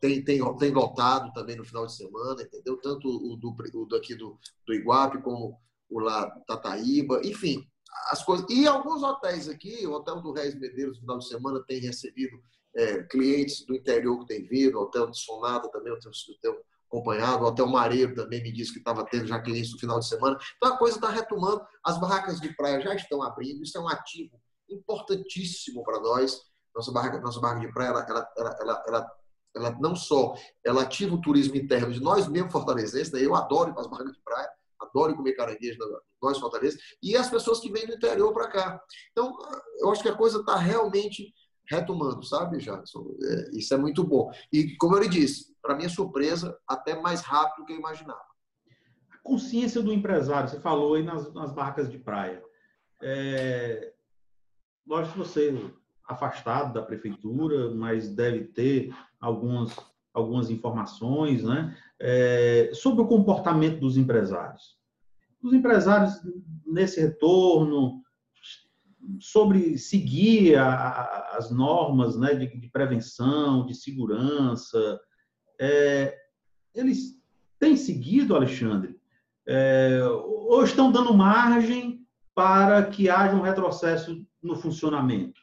Tem, 0.00 0.20
tem, 0.24 0.56
tem 0.56 0.72
lotado 0.72 1.32
também 1.32 1.54
no 1.54 1.64
final 1.64 1.86
de 1.86 1.94
semana, 1.94 2.42
entendeu? 2.42 2.76
Tanto 2.78 3.06
o, 3.08 3.36
do, 3.36 3.54
o 3.74 3.86
daqui 3.86 4.16
do, 4.16 4.36
do 4.66 4.74
Iguape 4.74 5.22
como 5.22 5.60
o 5.90 5.98
lá 5.98 6.26
do 6.26 6.44
Tataíba. 6.44 7.20
Enfim, 7.24 7.66
as 8.10 8.22
coisas. 8.24 8.46
E 8.48 8.66
alguns 8.66 9.02
hotéis 9.02 9.48
aqui, 9.48 9.86
o 9.86 9.92
Hotel 9.92 10.20
do 10.22 10.32
Reis 10.32 10.54
Medeiros, 10.54 10.96
no 10.96 11.00
final 11.00 11.18
de 11.18 11.28
semana, 11.28 11.64
tem 11.66 11.80
recebido 11.80 12.40
é, 12.76 13.02
clientes 13.04 13.64
do 13.66 13.74
interior 13.74 14.20
que 14.20 14.26
tem 14.26 14.46
vindo, 14.46 14.78
o 14.78 14.82
Hotel 14.82 15.10
de 15.10 15.18
Sonata 15.18 15.68
também, 15.70 15.92
eu 15.92 15.98
tenho, 15.98 16.56
acompanhado, 16.90 17.44
o 17.44 17.46
Hotel 17.46 17.68
Mareiro 17.68 18.14
também 18.14 18.42
me 18.42 18.52
disse 18.52 18.72
que 18.72 18.78
estava 18.78 19.04
tendo 19.04 19.26
já 19.26 19.40
clientes 19.40 19.72
no 19.72 19.78
final 19.78 20.00
de 20.00 20.08
semana. 20.08 20.36
Então 20.56 20.74
a 20.74 20.76
coisa 20.76 20.96
está 20.96 21.08
retomando, 21.08 21.64
as 21.84 21.98
barracas 22.00 22.40
de 22.40 22.54
praia 22.54 22.80
já 22.80 22.94
estão 22.94 23.22
abrindo, 23.22 23.62
isso 23.62 23.78
é 23.78 23.80
um 23.80 23.88
ativo 23.88 24.40
importantíssimo 24.68 25.82
para 25.84 26.00
nós. 26.00 26.40
Nossa 26.74 26.92
barraca, 26.92 27.20
nossa 27.20 27.40
barraca 27.40 27.60
de 27.60 27.72
praia, 27.72 27.88
ela, 27.90 28.06
ela, 28.06 28.58
ela, 28.60 28.84
ela, 28.86 29.12
ela, 29.56 29.78
não 29.80 29.94
só 29.94 30.34
ela 30.64 30.82
ativa 30.82 31.14
o 31.14 31.20
turismo 31.20 31.56
interno 31.56 31.92
de 31.92 32.00
nós 32.00 32.28
mesmos 32.28 32.52
fortalezenses, 32.52 33.12
né? 33.12 33.24
eu 33.24 33.34
adoro 33.34 33.78
as 33.78 33.86
barracas 33.86 34.12
de 34.12 34.22
praia, 34.22 34.48
adoro 34.80 35.16
comer 35.16 35.32
caranguejo 35.32 35.78
nós 36.22 36.38
Fortaleza, 36.38 36.78
e 37.02 37.16
as 37.16 37.30
pessoas 37.30 37.60
que 37.60 37.70
vêm 37.70 37.86
do 37.86 37.94
interior 37.94 38.32
para 38.32 38.48
cá. 38.48 38.80
Então, 39.12 39.36
eu 39.78 39.90
acho 39.90 40.02
que 40.02 40.08
a 40.08 40.14
coisa 40.14 40.40
está 40.40 40.56
realmente 40.56 41.34
retomando, 41.68 42.22
sabe, 42.24 42.58
Jackson? 42.58 43.14
É, 43.22 43.50
isso 43.56 43.72
é 43.72 43.76
muito 43.76 44.02
bom. 44.04 44.30
E, 44.52 44.76
como 44.76 44.96
eu 44.96 45.02
lhe 45.02 45.08
disse, 45.08 45.54
para 45.62 45.76
minha 45.76 45.88
surpresa, 45.88 46.58
até 46.66 47.00
mais 47.00 47.20
rápido 47.20 47.62
do 47.62 47.66
que 47.66 47.72
eu 47.72 47.78
imaginava. 47.78 48.20
A 49.10 49.18
consciência 49.22 49.80
do 49.80 49.92
empresário, 49.92 50.48
você 50.48 50.60
falou 50.60 50.94
aí 50.94 51.02
nas, 51.02 51.32
nas 51.32 51.52
barracas 51.52 51.90
de 51.90 51.98
praia. 51.98 52.42
É, 53.02 53.92
lógico 54.86 55.12
que 55.12 55.18
você 55.18 55.72
afastado 56.10 56.72
da 56.74 56.82
prefeitura, 56.82 57.72
mas 57.72 58.08
deve 58.08 58.44
ter 58.44 58.92
algumas, 59.20 59.76
algumas 60.12 60.50
informações 60.50 61.44
né, 61.44 61.76
é, 62.00 62.70
sobre 62.72 63.02
o 63.02 63.06
comportamento 63.06 63.78
dos 63.78 63.96
empresários 63.96 64.80
os 65.42 65.52
empresários 65.52 66.20
nesse 66.66 67.00
retorno, 67.00 68.02
sobre 69.18 69.78
seguir 69.78 70.56
a, 70.56 71.32
as 71.36 71.50
normas 71.50 72.18
né, 72.18 72.34
de, 72.34 72.46
de, 72.46 72.68
prevenção, 72.68 73.64
de 73.66 73.74
segurança. 73.74 75.00
É, 75.58 76.16
eles 76.74 77.18
têm 77.58 77.76
seguido, 77.76 78.36
Alexandre, 78.36 78.98
é, 79.46 80.02
ou 80.04 80.62
estão 80.62 80.92
dando 80.92 81.14
margem 81.14 82.06
para 82.34 82.84
que 82.84 83.08
haja 83.08 83.34
um 83.34 83.42
retrocesso 83.42 84.24
no 84.42 84.56
funcionamento? 84.56 85.40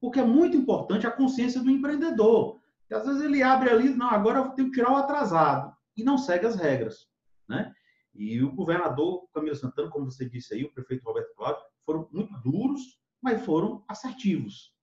Porque 0.00 0.18
é 0.18 0.24
muito 0.24 0.56
importante 0.56 1.06
a 1.06 1.12
consciência 1.12 1.62
do 1.62 1.70
empreendedor. 1.70 2.58
Que 2.88 2.94
às 2.94 3.04
vezes 3.06 3.22
ele 3.22 3.42
abre 3.42 3.68
ali, 3.68 3.90
não, 3.90 4.08
agora 4.08 4.38
eu 4.38 4.48
tenho 4.50 4.70
que 4.70 4.76
tirar 4.76 4.92
o 4.92 4.96
atrasado, 4.96 5.75
e 5.96 6.04
não 6.04 6.18
segue 6.18 6.46
as 6.46 6.56
regras. 6.56 7.08
Né? 7.48 7.72
E 8.14 8.42
o 8.42 8.52
governador 8.52 9.26
Camilo 9.32 9.56
Santana, 9.56 9.90
como 9.90 10.10
você 10.10 10.28
disse 10.28 10.54
aí, 10.54 10.64
o 10.64 10.72
prefeito 10.72 11.04
Roberto 11.04 11.34
Cláudio, 11.34 11.62
foram 11.84 12.08
muito 12.12 12.32
duros, 12.40 12.98
mas 13.22 13.44
foram 13.44 13.84
assertivos. 13.88 14.74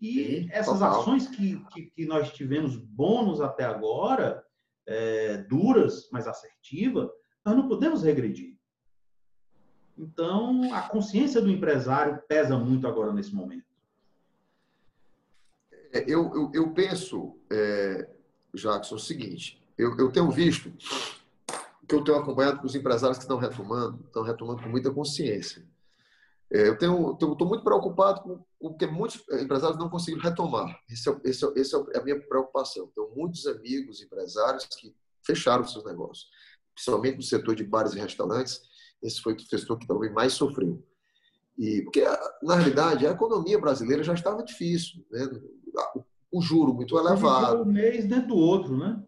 E 0.00 0.42
Sim, 0.42 0.48
essas 0.50 0.78
total. 0.78 1.00
ações 1.00 1.28
que, 1.28 1.64
que, 1.66 1.90
que, 1.90 2.04
nós 2.04 2.32
tivemos 2.32 2.76
bônus 2.76 3.40
até 3.40 3.64
agora, 3.64 4.44
é, 4.86 5.38
duras, 5.38 6.08
mas 6.12 6.26
assertivas, 6.26 7.08
nós 7.44 7.56
não 7.56 7.68
podemos 7.68 8.02
regredir. 8.02 8.54
Então, 9.96 10.74
a 10.74 10.82
consciência 10.88 11.40
do 11.40 11.48
empresário 11.48 12.20
pesa 12.28 12.58
muito 12.58 12.86
agora 12.86 13.12
nesse 13.12 13.34
momento. 13.34 13.64
É, 15.92 16.02
eu, 16.08 16.34
eu, 16.34 16.50
eu 16.52 16.72
penso, 16.72 17.38
é, 17.50 18.10
Jackson, 18.52 18.96
o 18.96 18.98
seguinte: 18.98 19.63
eu, 19.76 19.96
eu 19.98 20.12
tenho 20.12 20.30
visto 20.30 20.72
que 21.86 21.94
eu 21.94 22.02
tenho 22.02 22.18
acompanhado 22.18 22.60
com 22.60 22.66
os 22.66 22.74
empresários 22.74 23.18
que 23.18 23.24
estão 23.24 23.36
retomando, 23.36 24.02
estão 24.06 24.22
retomando 24.22 24.62
com 24.62 24.68
muita 24.68 24.90
consciência. 24.90 25.66
É, 26.50 26.68
eu 26.68 26.78
tenho, 26.78 27.12
estou 27.12 27.46
muito 27.46 27.64
preocupado 27.64 28.22
com 28.22 28.44
o 28.60 28.74
que 28.74 28.86
muitos 28.86 29.22
empresários 29.40 29.78
não 29.78 29.88
conseguiram 29.88 30.22
retomar. 30.22 30.78
Esse 30.88 31.10
é, 31.10 31.20
esse, 31.24 31.44
é, 31.44 31.52
esse 31.56 31.76
é 31.76 31.98
a 31.98 32.02
minha 32.02 32.20
preocupação. 32.20 32.90
Tenho 32.94 33.10
muitos 33.14 33.46
amigos 33.46 34.00
empresários 34.02 34.64
que 34.66 34.94
fecharam 35.26 35.64
seus 35.64 35.84
negócios, 35.84 36.28
principalmente 36.74 37.16
no 37.16 37.22
setor 37.22 37.54
de 37.54 37.64
bares 37.64 37.94
e 37.94 37.98
restaurantes. 37.98 38.60
Esse 39.02 39.20
foi 39.20 39.34
o 39.34 39.40
setor 39.40 39.78
que 39.78 39.86
também 39.86 40.12
mais 40.12 40.32
sofreu. 40.34 40.82
E 41.58 41.82
porque 41.82 42.04
na 42.42 42.56
realidade 42.56 43.06
a 43.06 43.10
economia 43.10 43.58
brasileira 43.58 44.02
já 44.02 44.14
estava 44.14 44.42
difícil, 44.42 45.04
né? 45.10 45.28
o 46.30 46.40
juro 46.40 46.74
muito 46.74 46.98
elevado. 46.98 47.62
Um 47.62 47.66
mês 47.66 48.06
dentro 48.06 48.28
do 48.28 48.36
outro, 48.36 48.76
né? 48.76 49.02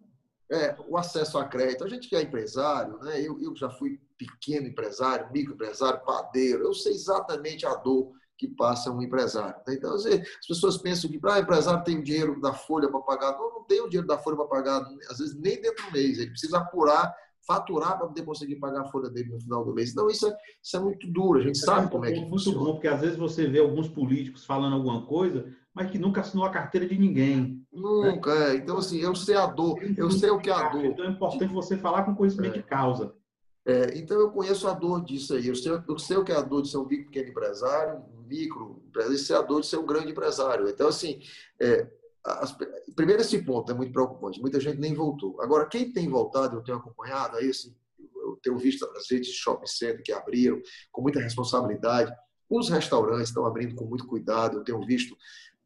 É, 0.50 0.76
o 0.88 0.96
acesso 0.96 1.38
a 1.38 1.44
crédito. 1.44 1.84
A 1.84 1.88
gente 1.88 2.08
que 2.08 2.16
é 2.16 2.22
empresário, 2.22 2.98
né? 2.98 3.20
eu, 3.20 3.40
eu 3.40 3.54
já 3.56 3.70
fui 3.70 4.00
pequeno 4.16 4.66
empresário, 4.66 5.30
microempresário, 5.32 6.04
padeiro, 6.04 6.64
eu 6.64 6.74
sei 6.74 6.92
exatamente 6.92 7.66
a 7.66 7.74
dor 7.74 8.12
que 8.38 8.46
passa 8.46 8.90
um 8.90 9.02
empresário. 9.02 9.56
Né? 9.66 9.74
Então, 9.74 9.94
as 9.94 10.46
pessoas 10.46 10.76
pensam 10.76 11.10
que 11.10 11.18
ah, 11.24 11.38
empresário 11.38 11.84
tem 11.84 11.98
o 11.98 12.04
dinheiro 12.04 12.40
da 12.40 12.52
folha 12.52 12.88
para 12.88 13.00
pagar. 13.00 13.32
Não, 13.32 13.54
não 13.54 13.64
tem 13.64 13.80
o 13.80 13.88
dinheiro 13.88 14.06
da 14.06 14.18
folha 14.18 14.36
para 14.36 14.46
pagar, 14.46 14.82
às 15.10 15.18
vezes 15.18 15.34
nem 15.34 15.60
dentro 15.60 15.86
do 15.86 15.92
mês. 15.92 16.18
Ele 16.18 16.30
precisa 16.30 16.58
apurar, 16.58 17.14
faturar 17.46 17.96
para 17.96 18.08
poder 18.08 18.22
conseguir 18.22 18.56
pagar 18.56 18.82
a 18.82 18.86
folha 18.86 19.08
dele 19.08 19.30
no 19.30 19.40
final 19.40 19.64
do 19.64 19.72
mês. 19.72 19.92
Então, 19.92 20.08
isso 20.08 20.26
é, 20.26 20.36
isso 20.62 20.76
é 20.76 20.80
muito 20.80 21.06
duro. 21.10 21.38
A 21.38 21.42
gente 21.42 21.58
sabe 21.58 21.90
como 21.90 22.04
é 22.04 22.12
que 22.12 22.20
muito 22.20 22.30
funciona. 22.30 22.58
Bom, 22.58 22.72
porque 22.72 22.88
às 22.88 23.00
vezes 23.00 23.16
você 23.16 23.46
vê 23.46 23.60
alguns 23.60 23.88
políticos 23.88 24.44
falando 24.44 24.74
alguma 24.74 25.06
coisa, 25.06 25.46
mas 25.72 25.90
que 25.90 25.98
nunca 25.98 26.20
assinou 26.22 26.44
a 26.44 26.50
carteira 26.50 26.86
de 26.86 26.98
ninguém. 26.98 27.62
Nunca, 27.72 28.34
né? 28.34 28.54
é. 28.54 28.56
Então, 28.56 28.78
assim, 28.78 28.98
eu 28.98 29.14
sei 29.14 29.36
a 29.36 29.46
dor, 29.46 29.78
eu 29.96 30.10
sei 30.10 30.30
o 30.30 30.38
que 30.38 30.50
é 30.50 30.54
a 30.54 30.68
dor. 30.68 30.84
Então 30.84 31.04
é 31.04 31.10
importante 31.10 31.52
você 31.52 31.76
falar 31.76 32.02
com 32.04 32.14
conhecimento 32.14 32.54
é. 32.54 32.58
de 32.58 32.64
causa. 32.64 33.14
É, 33.64 33.98
então, 33.98 34.18
eu 34.18 34.30
conheço 34.30 34.68
a 34.68 34.72
dor 34.72 35.04
disso 35.04 35.34
aí. 35.34 35.48
Eu 35.48 35.54
sei, 35.54 35.72
eu 35.88 35.98
sei 35.98 36.16
o 36.16 36.24
que 36.24 36.32
é 36.32 36.36
a 36.36 36.42
dor 36.42 36.62
de 36.62 36.70
ser 36.70 36.78
um 36.78 36.86
pequeno 36.86 37.28
empresário, 37.28 38.02
um 38.16 38.22
micro 38.26 38.80
empresário, 38.86 39.16
e 39.16 39.18
sei 39.18 39.36
a 39.36 39.42
dor 39.42 39.60
de 39.60 39.66
ser 39.66 39.76
um 39.76 39.86
grande 39.86 40.12
empresário. 40.12 40.68
Então, 40.68 40.88
assim, 40.88 41.20
é, 41.60 41.90
as, 42.26 42.56
primeiro, 42.94 43.22
esse 43.22 43.42
ponto 43.42 43.70
é 43.70 43.74
muito 43.74 43.92
preocupante. 43.92 44.40
Muita 44.40 44.60
gente 44.60 44.78
nem 44.78 44.94
voltou. 44.94 45.40
Agora, 45.40 45.66
quem 45.66 45.92
tem 45.92 46.08
voltado, 46.08 46.56
eu 46.56 46.62
tenho 46.62 46.78
acompanhado, 46.78 47.36
aí, 47.36 47.50
assim, 47.50 47.74
eu 47.98 48.38
tenho 48.42 48.58
visto 48.58 48.84
as 48.96 49.10
redes 49.10 49.28
de 49.28 49.34
shopping 49.34 49.66
center 49.66 50.02
que 50.02 50.12
abriram 50.12 50.60
com 50.90 51.02
muita 51.02 51.20
responsabilidade. 51.20 52.12
Os 52.48 52.68
restaurantes 52.68 53.28
estão 53.28 53.46
abrindo 53.46 53.74
com 53.74 53.84
muito 53.84 54.06
cuidado. 54.06 54.58
Eu 54.58 54.64
tenho 54.64 54.84
visto 54.84 55.16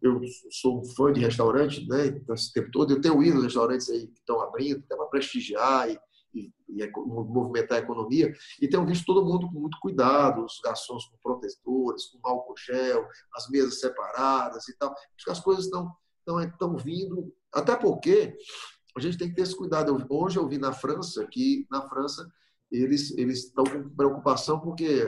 eu 0.03 0.21
sou 0.51 0.81
um 0.81 0.85
fã 0.85 1.13
de 1.13 1.21
restaurante, 1.21 1.87
né? 1.87 2.07
Então, 2.07 2.35
esse 2.35 2.53
tempo 2.53 2.71
todo, 2.71 2.93
eu 2.93 3.01
tenho 3.01 3.23
ido 3.23 3.35
nos 3.35 3.45
restaurantes 3.45 3.91
aí 3.91 4.07
que 4.07 4.19
estão 4.19 4.41
abrindo, 4.41 4.83
para 4.83 5.05
prestigiar 5.07 5.91
e, 5.91 5.99
e, 6.35 6.51
e 6.69 6.91
movimentar 6.97 7.79
a 7.79 7.83
economia, 7.83 8.33
e 8.61 8.69
tenho 8.69 8.87
visto 8.87 9.05
todo 9.05 9.25
mundo 9.25 9.47
com 9.49 9.61
muito 9.61 9.79
cuidado, 9.79 10.45
os 10.45 10.59
garçons 10.65 11.05
com 11.05 11.19
protetores, 11.23 12.07
com 12.07 12.19
álcool 12.27 12.55
gel, 12.57 13.07
as 13.35 13.49
mesas 13.51 13.79
separadas 13.79 14.69
e 14.69 14.79
tal. 14.79 14.91
Acho 14.91 15.25
que 15.25 15.31
as 15.31 15.41
coisas 15.41 15.67
estão 15.67 15.95
estão 16.21 16.41
estão 16.41 16.77
vindo, 16.77 17.33
até 17.53 17.77
porque 17.77 18.37
a 18.97 19.01
gente 19.01 19.19
tem 19.19 19.29
que 19.29 19.35
ter 19.35 19.43
esse 19.43 19.57
cuidado. 19.57 20.07
Hoje 20.09 20.39
eu 20.39 20.49
vi 20.49 20.59
na 20.59 20.73
França 20.73 21.27
que 21.27 21.67
na 21.71 21.83
França 21.89 22.31
eles 22.71 23.17
eles 23.19 23.47
estão 23.47 23.65
com 23.65 23.89
preocupação 23.91 24.61
porque 24.61 25.05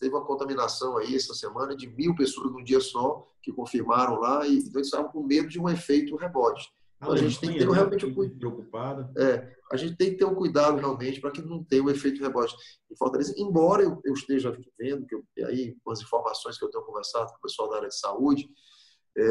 teve 0.00 0.14
uma 0.14 0.24
contaminação 0.24 0.96
aí 0.96 1.14
essa 1.14 1.34
semana 1.34 1.76
de 1.76 1.86
mil 1.88 2.14
pessoas 2.14 2.50
num 2.50 2.64
dia 2.64 2.80
só 2.80 3.28
que 3.42 3.52
confirmaram 3.52 4.18
lá 4.18 4.46
e 4.46 4.58
então 4.58 4.76
eles 4.76 4.86
estavam 4.86 5.10
com 5.10 5.22
medo 5.22 5.48
de 5.48 5.60
um 5.60 5.68
efeito 5.68 6.16
rebote. 6.16 6.70
Então, 7.02 7.14
a 7.14 7.16
gente 7.16 7.40
tem 7.40 7.52
que 7.52 7.58
ter 7.58 7.68
realmente 7.68 8.06
um 8.06 8.14
preocupado. 8.38 9.10
É, 9.20 9.56
a 9.72 9.76
gente 9.76 9.96
tem 9.96 10.10
que 10.10 10.18
ter 10.18 10.24
um 10.24 10.36
cuidado 10.36 10.76
realmente 10.76 11.20
para 11.20 11.32
que 11.32 11.42
não 11.42 11.64
tenha 11.64 11.82
um 11.82 11.90
efeito 11.90 12.22
rebote 12.22 12.54
em 12.88 12.96
Fortaleza. 12.96 13.34
Embora 13.36 13.82
eu, 13.82 14.00
eu 14.04 14.14
esteja 14.14 14.56
vendo 14.78 15.04
que 15.04 15.16
eu, 15.16 15.24
aí 15.46 15.76
com 15.82 15.90
as 15.90 16.00
informações 16.00 16.56
que 16.56 16.64
eu 16.64 16.70
tenho 16.70 16.84
conversado 16.84 17.32
com 17.32 17.38
o 17.38 17.40
pessoal 17.40 17.68
da 17.68 17.76
área 17.78 17.88
de 17.88 17.98
saúde, 17.98 18.48
é, 18.48 18.50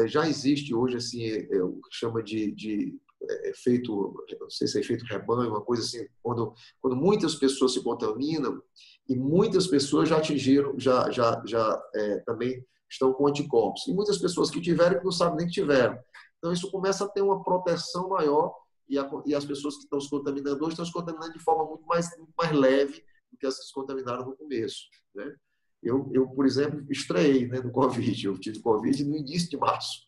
já 0.06 0.28
existe 0.28 0.74
hoje 0.74 0.96
assim 0.96 1.24
é, 1.24 1.56
é 1.56 1.62
o 1.62 1.72
que 1.72 1.96
chama 1.96 2.22
de, 2.22 2.52
de 2.52 2.98
é, 3.28 3.50
efeito, 3.50 4.14
não 4.40 4.50
sei 4.50 4.66
se 4.66 4.78
é 4.78 4.80
efeito 4.80 5.04
rebanho, 5.04 5.50
uma 5.50 5.60
coisa 5.60 5.82
assim, 5.82 6.06
quando, 6.22 6.54
quando 6.80 6.96
muitas 6.96 7.34
pessoas 7.34 7.72
se 7.72 7.82
contaminam 7.82 8.60
e 9.08 9.16
muitas 9.16 9.66
pessoas 9.66 10.08
já 10.08 10.18
atingiram, 10.18 10.78
já, 10.78 11.10
já, 11.10 11.42
já 11.46 11.82
é, 11.94 12.18
também 12.20 12.64
estão 12.90 13.12
com 13.12 13.26
anticorpos. 13.26 13.86
E 13.86 13.94
muitas 13.94 14.18
pessoas 14.18 14.50
que 14.50 14.60
tiveram 14.60 14.98
que 14.98 15.04
não 15.04 15.12
sabem 15.12 15.38
nem 15.38 15.46
que 15.46 15.52
tiveram. 15.52 15.98
Então, 16.38 16.52
isso 16.52 16.70
começa 16.70 17.04
a 17.04 17.08
ter 17.08 17.22
uma 17.22 17.42
proteção 17.42 18.08
maior 18.08 18.54
e, 18.88 18.98
a, 18.98 19.08
e 19.24 19.34
as 19.34 19.44
pessoas 19.44 19.76
que 19.76 19.84
estão 19.84 20.00
se 20.00 20.10
contaminando 20.10 20.62
hoje 20.62 20.72
estão 20.72 20.84
se 20.84 20.92
contaminando 20.92 21.32
de 21.32 21.38
forma 21.38 21.64
muito 21.64 21.86
mais, 21.86 22.08
mais 22.36 22.52
leve 22.52 23.04
do 23.30 23.38
que 23.38 23.46
as 23.46 23.58
que 23.58 23.66
se 23.66 23.72
contaminaram 23.72 24.26
no 24.26 24.36
começo. 24.36 24.86
Né? 25.14 25.34
Eu, 25.82 26.08
eu, 26.12 26.28
por 26.28 26.46
exemplo, 26.46 26.84
estreiei 26.90 27.48
né, 27.48 27.60
no 27.60 27.72
Covid. 27.72 28.26
Eu 28.26 28.38
tive 28.38 28.60
Covid 28.60 29.04
no 29.04 29.16
início 29.16 29.50
de 29.50 29.56
março. 29.56 30.06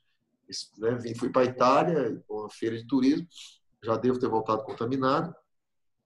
Né? 0.78 1.14
Fui 1.16 1.30
para 1.30 1.42
a 1.42 1.46
Itália, 1.46 2.22
uma 2.28 2.48
feira 2.48 2.76
de 2.76 2.86
turismo, 2.86 3.26
já 3.82 3.96
devo 3.96 4.18
ter 4.18 4.28
voltado 4.28 4.62
contaminado. 4.62 5.34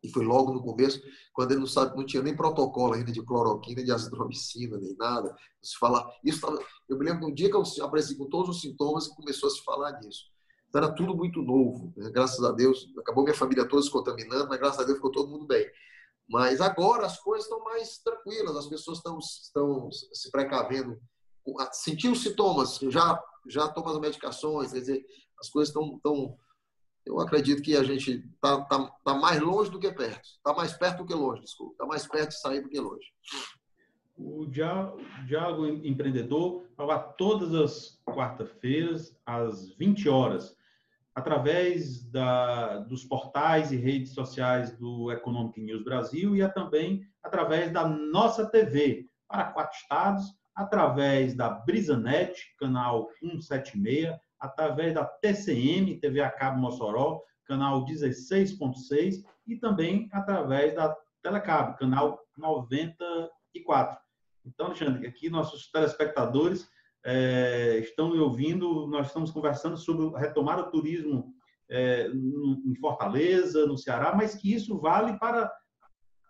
E 0.03 0.09
foi 0.09 0.25
logo 0.25 0.53
no 0.53 0.63
começo, 0.63 1.03
quando 1.33 1.51
ele 1.51 1.61
não, 1.61 1.67
sabe, 1.67 1.97
não 1.97 2.07
tinha 2.07 2.23
nem 2.23 2.35
protocolo 2.35 2.95
ainda 2.95 3.11
de 3.11 3.21
cloroquina, 3.21 3.83
de 3.83 3.91
azitromicina, 3.91 4.79
nem 4.79 4.97
nada. 4.97 5.35
Se 5.61 5.77
falar, 5.77 6.09
isso 6.25 6.41
tava, 6.41 6.59
eu 6.89 6.97
me 6.97 7.05
lembro 7.05 7.27
de 7.27 7.33
um 7.33 7.35
dia 7.35 7.51
que 7.51 7.57
eu 7.57 7.65
apareci 7.85 8.17
com 8.17 8.27
todos 8.27 8.57
os 8.57 8.61
sintomas 8.61 9.07
e 9.07 9.17
começou 9.17 9.49
a 9.49 9.51
se 9.51 9.63
falar 9.65 10.01
nisso. 10.01 10.31
Então 10.69 10.83
era 10.83 10.95
tudo 10.95 11.17
muito 11.17 11.43
novo. 11.43 11.93
Né? 11.97 12.11
Graças 12.11 12.43
a 12.45 12.53
Deus, 12.53 12.89
acabou 12.99 13.25
minha 13.25 13.35
família 13.35 13.67
toda 13.67 13.83
se 13.83 13.91
contaminando, 13.91 14.49
mas 14.49 14.59
graças 14.59 14.81
a 14.81 14.85
Deus 14.85 14.99
ficou 14.99 15.11
todo 15.11 15.31
mundo 15.31 15.47
bem. 15.47 15.67
Mas 16.29 16.61
agora 16.61 17.07
as 17.07 17.19
coisas 17.21 17.45
estão 17.45 17.65
mais 17.65 17.99
tranquilas, 17.99 18.57
as 18.57 18.67
pessoas 18.67 18.99
estão, 18.99 19.19
estão 19.19 19.91
se 19.91 20.31
precavendo. 20.31 21.01
Sentiu 21.73 22.15
sintomas, 22.15 22.79
já, 22.79 23.23
já 23.47 23.69
toma 23.69 23.93
as 23.93 23.99
medicações, 23.99 24.73
quer 24.73 24.81
dizer, 24.81 25.07
as 25.41 25.49
coisas 25.49 25.71
estão, 25.71 25.97
estão 25.97 26.39
eu 27.09 27.19
acredito 27.21 27.63
que 27.63 27.75
a 27.75 27.83
gente 27.83 28.23
está 28.35 28.61
tá, 28.67 28.93
tá 29.03 29.15
mais 29.15 29.41
longe 29.41 29.71
do 29.71 29.79
que 29.79 29.91
perto. 29.91 30.29
Está 30.29 30.53
mais 30.53 30.75
perto 30.75 30.99
do 30.99 31.07
que 31.07 31.15
longe, 31.15 31.41
desculpa. 31.41 31.73
Está 31.73 31.87
mais 31.87 32.07
perto 32.07 32.29
de 32.29 32.41
sair 32.41 32.61
do 32.61 32.69
que 32.69 32.79
longe. 32.79 33.07
O 34.15 34.45
Diálogo 34.47 35.67
Empreendedor 35.67 36.65
vai 36.77 37.13
todas 37.17 37.55
as 37.55 37.99
quarta-feiras, 38.05 39.17
às 39.25 39.71
20 39.77 40.09
horas, 40.09 40.55
através 41.19 42.05
da, 42.11 42.79
dos 42.79 43.05
portais 43.05 43.73
e 43.73 43.77
redes 43.77 44.15
sociais 44.15 44.71
do 44.79 45.11
Economic 45.11 45.61
News 45.61 45.83
Brasil 45.83 46.37
e 46.37 46.49
também 46.49 47.03
através 47.23 47.73
da 47.73 47.89
nossa 47.89 48.49
TV, 48.49 49.09
para 49.27 49.51
quatro 49.51 49.77
estados, 49.77 50.25
através 50.55 51.35
da 51.35 51.51
Brisanet, 51.51 52.55
canal 52.59 53.09
176, 53.19 54.17
através 54.39 54.95
da 54.95 55.05
TCM, 55.05 55.99
TV 55.99 56.21
a 56.21 56.31
cabo 56.31 56.61
Mossoró, 56.61 57.21
canal 57.45 57.85
16.6 57.85 59.25
e 59.47 59.57
também 59.57 60.09
através 60.13 60.75
da 60.75 60.97
Telecab, 61.21 61.77
canal 61.79 62.21
94. 62.37 63.99
Então, 64.47 64.67
Alexandre, 64.67 65.07
aqui 65.09 65.29
nossos 65.29 65.69
telespectadores 65.71 66.69
é, 67.11 67.79
estão 67.79 68.11
me 68.11 68.19
ouvindo, 68.19 68.87
nós 68.87 69.07
estamos 69.07 69.31
conversando 69.31 69.79
sobre 69.79 70.07
retomar 70.19 70.59
o 70.59 70.71
turismo 70.71 71.33
é, 71.71 72.07
em 72.07 72.75
Fortaleza, 72.75 73.67
no 73.67 73.79
Ceará, 73.79 74.15
mas 74.15 74.35
que 74.35 74.53
isso 74.53 74.79
vale 74.79 75.19
para 75.19 75.51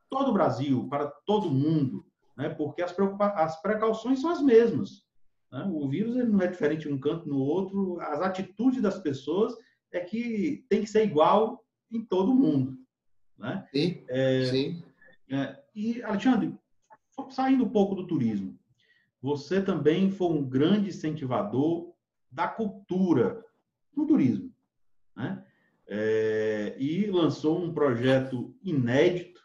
todo 0.09 0.31
o 0.31 0.33
Brasil, 0.33 0.87
para 0.89 1.09
todo 1.27 1.51
mundo, 1.51 2.07
né? 2.37 2.49
porque 2.51 2.81
as, 2.81 2.95
as 3.35 3.61
precauções 3.61 4.21
são 4.21 4.31
as 4.31 4.41
mesmas. 4.41 5.03
Né? 5.51 5.69
O 5.69 5.89
vírus 5.89 6.15
ele 6.15 6.29
não 6.29 6.43
é 6.43 6.47
diferente 6.47 6.89
um 6.89 7.01
canto 7.01 7.29
no 7.29 7.39
outro. 7.39 8.01
As 8.01 8.21
atitudes 8.21 8.81
das 8.81 9.01
pessoas 9.01 9.55
é 9.93 9.99
que 9.99 10.65
tem 10.69 10.83
que 10.83 10.87
ser 10.87 11.05
igual 11.05 11.65
em 11.91 12.05
todo 12.05 12.35
mundo. 12.35 12.79
Né? 13.37 13.67
Sim, 13.75 14.05
é, 14.09 14.45
sim. 14.45 14.83
É, 15.29 15.59
e, 15.75 16.01
Alexandre, 16.05 16.57
saindo 17.31 17.65
um 17.65 17.69
pouco 17.69 17.97
do 17.97 18.07
turismo, 18.07 18.58
você 19.21 19.63
também 19.63 20.11
foi 20.11 20.29
um 20.29 20.49
grande 20.49 20.89
incentivador 20.89 21.93
da 22.31 22.47
cultura 22.47 23.45
no 23.95 24.07
turismo. 24.07 24.55
Né? 25.17 25.45
É, 25.87 26.77
e 26.79 27.07
lançou 27.07 27.63
um 27.63 27.73
projeto 27.73 28.55
inédito, 28.63 29.41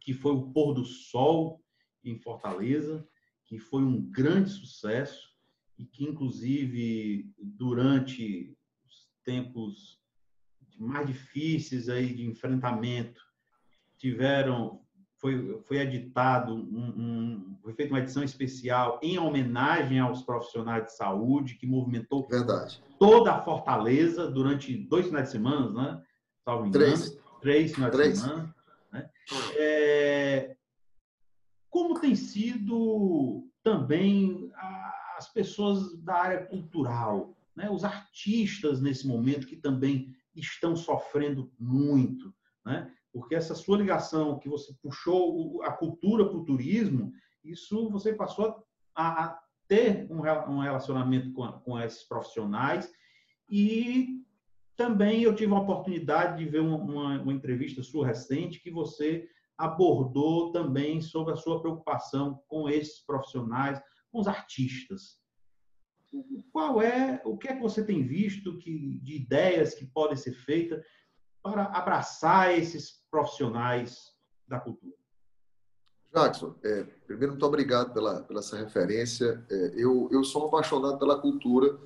que 0.00 0.14
foi 0.14 0.32
o 0.32 0.50
Pôr 0.50 0.74
do 0.74 0.84
Sol 0.84 1.62
em 2.04 2.18
Fortaleza, 2.18 3.06
que 3.44 3.58
foi 3.58 3.82
um 3.82 4.00
grande 4.00 4.50
sucesso 4.50 5.30
e 5.78 5.84
que, 5.84 6.04
inclusive, 6.04 7.30
durante 7.38 8.56
os 8.86 9.10
tempos 9.24 10.00
mais 10.78 11.06
difíceis 11.06 11.88
aí 11.88 12.14
de 12.14 12.24
enfrentamento, 12.24 13.20
tiveram 13.96 14.81
foi, 15.22 15.62
foi 15.62 15.78
editado 15.78 16.52
um, 16.52 16.58
um, 16.58 17.56
foi 17.62 17.72
feita 17.74 17.94
uma 17.94 18.00
edição 18.00 18.24
especial 18.24 18.98
em 19.00 19.18
homenagem 19.18 20.00
aos 20.00 20.20
profissionais 20.22 20.86
de 20.86 20.96
saúde 20.96 21.54
que 21.54 21.64
movimentou 21.64 22.26
Verdade. 22.28 22.82
toda 22.98 23.32
a 23.32 23.40
Fortaleza 23.40 24.28
durante 24.28 24.76
dois 24.76 25.06
finais 25.06 25.26
de 25.26 25.32
semana, 25.32 25.70
né? 25.70 26.02
Salvo 26.44 26.66
engano, 26.66 26.84
três, 26.84 27.18
três 27.40 27.72
finais 27.72 27.94
três. 27.94 28.14
de 28.14 28.18
semana. 28.18 28.54
Né? 28.92 29.10
É, 29.56 30.56
como 31.70 32.00
tem 32.00 32.16
sido 32.16 33.48
também 33.62 34.50
as 35.16 35.32
pessoas 35.32 35.96
da 36.02 36.14
área 36.14 36.46
cultural, 36.46 37.38
né? 37.54 37.70
os 37.70 37.84
artistas 37.84 38.80
nesse 38.80 39.06
momento 39.06 39.46
que 39.46 39.56
também 39.56 40.12
estão 40.34 40.74
sofrendo 40.74 41.52
muito, 41.60 42.34
né? 42.66 42.92
Porque 43.12 43.34
essa 43.34 43.54
sua 43.54 43.76
ligação 43.76 44.38
que 44.38 44.48
você 44.48 44.72
puxou 44.82 45.62
a 45.62 45.72
cultura 45.72 46.26
para 46.26 46.38
o 46.38 46.44
turismo, 46.44 47.12
isso 47.44 47.90
você 47.90 48.14
passou 48.14 48.64
a, 48.94 49.38
ter 49.68 50.06
um 50.10 50.20
relacionamento 50.20 51.32
com, 51.32 51.50
com 51.60 51.80
esses 51.80 52.04
profissionais 52.04 52.92
e 53.50 54.22
também 54.76 55.22
eu 55.22 55.34
tive 55.34 55.52
a 55.54 55.58
oportunidade 55.58 56.42
de 56.42 56.50
ver 56.50 56.60
uma, 56.60 56.76
uma, 57.22 57.32
entrevista 57.32 57.82
sua 57.82 58.06
recente 58.06 58.60
que 58.60 58.70
você 58.70 59.28
abordou 59.56 60.50
também 60.50 61.00
sobre 61.00 61.32
a 61.32 61.36
sua 61.36 61.60
preocupação 61.60 62.42
com 62.48 62.68
esses 62.68 63.00
profissionais, 63.00 63.80
com 64.10 64.20
os 64.20 64.26
artistas. 64.26 65.20
Qual 66.50 66.82
é, 66.82 67.22
o 67.24 67.38
que 67.38 67.48
é 67.48 67.54
que 67.54 67.62
você 67.62 67.84
tem 67.84 68.02
visto 68.02 68.58
que, 68.58 68.98
de 68.98 69.16
ideias 69.16 69.74
que 69.74 69.86
podem 69.86 70.16
ser 70.16 70.32
feitas 70.32 70.82
para 71.42 71.64
abraçar 71.64 72.56
esses 72.56 73.02
profissionais 73.10 74.12
da 74.46 74.60
cultura? 74.60 74.94
Jackson, 76.14 76.54
é, 76.62 76.84
primeiro, 77.06 77.32
muito 77.32 77.46
obrigado 77.46 77.92
pela, 77.92 78.22
pela 78.22 78.40
essa 78.40 78.56
referência. 78.56 79.44
É, 79.50 79.72
eu, 79.74 80.08
eu 80.12 80.22
sou 80.22 80.44
um 80.44 80.46
apaixonado 80.48 80.98
pela 80.98 81.18
cultura 81.18 81.78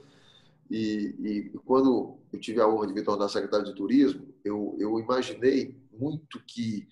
e, 0.68 1.14
e, 1.54 1.58
quando 1.64 2.18
eu 2.32 2.40
tive 2.40 2.60
a 2.60 2.66
honra 2.66 2.88
de 2.88 2.92
me 2.92 3.02
tornar 3.02 3.28
secretário 3.28 3.64
de 3.64 3.74
turismo, 3.74 4.34
eu, 4.44 4.76
eu 4.80 4.98
imaginei 4.98 5.80
muito 5.92 6.42
que 6.44 6.88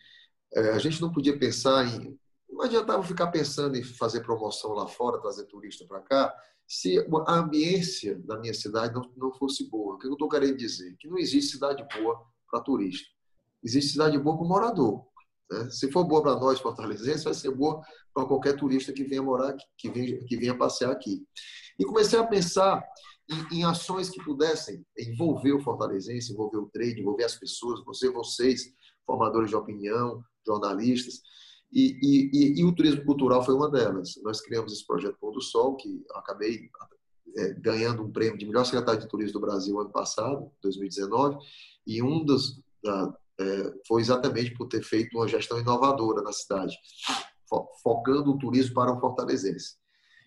é, 0.55 0.71
a 0.71 0.79
gente 0.79 1.01
não 1.03 1.13
podia 1.13 1.37
pensar 1.37 1.85
em. 1.85 2.17
Não 2.49 2.63
adiantava 2.63 3.03
ficar 3.03 3.27
pensando 3.29 3.77
em 3.77 3.83
fazer 3.83 4.21
promoção 4.21 4.73
lá 4.73 4.87
fora, 4.87 5.21
trazer 5.21 5.45
turista 5.47 5.85
para 5.85 6.01
cá, 6.01 6.33
se 6.69 7.05
a 7.27 7.35
ambiência 7.35 8.17
da 8.25 8.39
minha 8.39 8.55
cidade 8.55 8.95
não, 8.95 9.11
não 9.17 9.33
fosse 9.33 9.69
boa. 9.69 9.97
O 9.97 9.99
que 9.99 10.07
eu 10.07 10.13
estou 10.13 10.29
querendo 10.29 10.57
dizer? 10.57 10.97
Que 11.01 11.09
não 11.09 11.19
existe 11.19 11.53
cidade 11.53 11.85
boa 11.99 12.25
para 12.55 12.63
turista. 12.63 13.09
Existe 13.63 13.93
cidade 13.93 14.17
boa 14.19 14.37
para 14.37 14.47
morador. 14.47 15.05
Né? 15.51 15.69
Se 15.71 15.91
for 15.91 16.05
boa 16.05 16.23
para 16.23 16.37
nós, 16.37 16.61
fortalezenses, 16.61 17.25
vai 17.25 17.35
ser 17.35 17.51
boa 17.51 17.83
para 18.15 18.27
qualquer 18.27 18.55
turista 18.55 18.93
que 18.93 19.03
venha 19.03 19.23
morar 19.23 19.57
que 19.77 19.91
venha, 19.91 20.25
que 20.25 20.37
venha 20.37 20.57
passear 20.57 20.93
aqui. 20.93 21.27
E 21.79 21.85
comecei 21.85 22.19
a 22.19 22.25
pensar 22.25 22.85
em, 23.29 23.59
em, 23.59 23.65
ações 23.65 24.09
que 24.09 24.23
pudessem 24.23 24.85
envolver 24.97 25.53
o 25.53 25.61
fortalezense, 25.61 26.33
envolver 26.33 26.59
o 26.59 26.71
trade, 26.73 27.01
envolver 27.01 27.25
as 27.25 27.35
pessoas, 27.35 27.85
você, 27.85 28.09
vocês, 28.11 28.73
formadores 29.05 29.51
de 29.51 29.57
opinião, 29.57 30.23
jornalistas. 30.47 31.21
E, 31.73 31.99
e, 32.01 32.61
e, 32.61 32.65
o 32.65 32.73
turismo 32.73 33.05
cultural 33.05 33.45
foi 33.45 33.55
uma 33.55 33.69
delas. 33.69 34.15
Nós 34.23 34.41
criamos 34.41 34.73
esse 34.73 34.87
projeto 34.87 35.17
Pôr 35.19 35.33
do 35.33 35.41
Sol, 35.41 35.75
que 35.75 36.05
acabei 36.15 36.71
é, 37.37 37.55
ganhando 37.55 38.05
um 38.05 38.13
prêmio 38.13 38.39
de 38.39 38.47
melhor 38.47 38.65
secretário 38.65 39.01
de 39.01 39.09
turismo 39.09 39.33
do 39.33 39.41
Brasil 39.41 39.81
ano 39.81 39.91
passado, 39.91 40.53
2019, 40.63 41.39
e 41.87 42.03
um 42.03 42.25
dos 42.25 42.63
da, 42.83 43.15
é, 43.41 43.73
foi 43.87 44.01
exatamente 44.01 44.55
por 44.55 44.69
ter 44.69 44.83
feito 44.83 45.17
uma 45.17 45.27
gestão 45.27 45.59
inovadora 45.59 46.23
na 46.23 46.33
cidade, 46.33 46.77
fo 47.49 47.67
focando 47.83 48.31
o 48.31 48.39
turismo 48.39 48.75
para 48.75 48.93
o 48.93 49.01
fortalezense. 49.01 49.77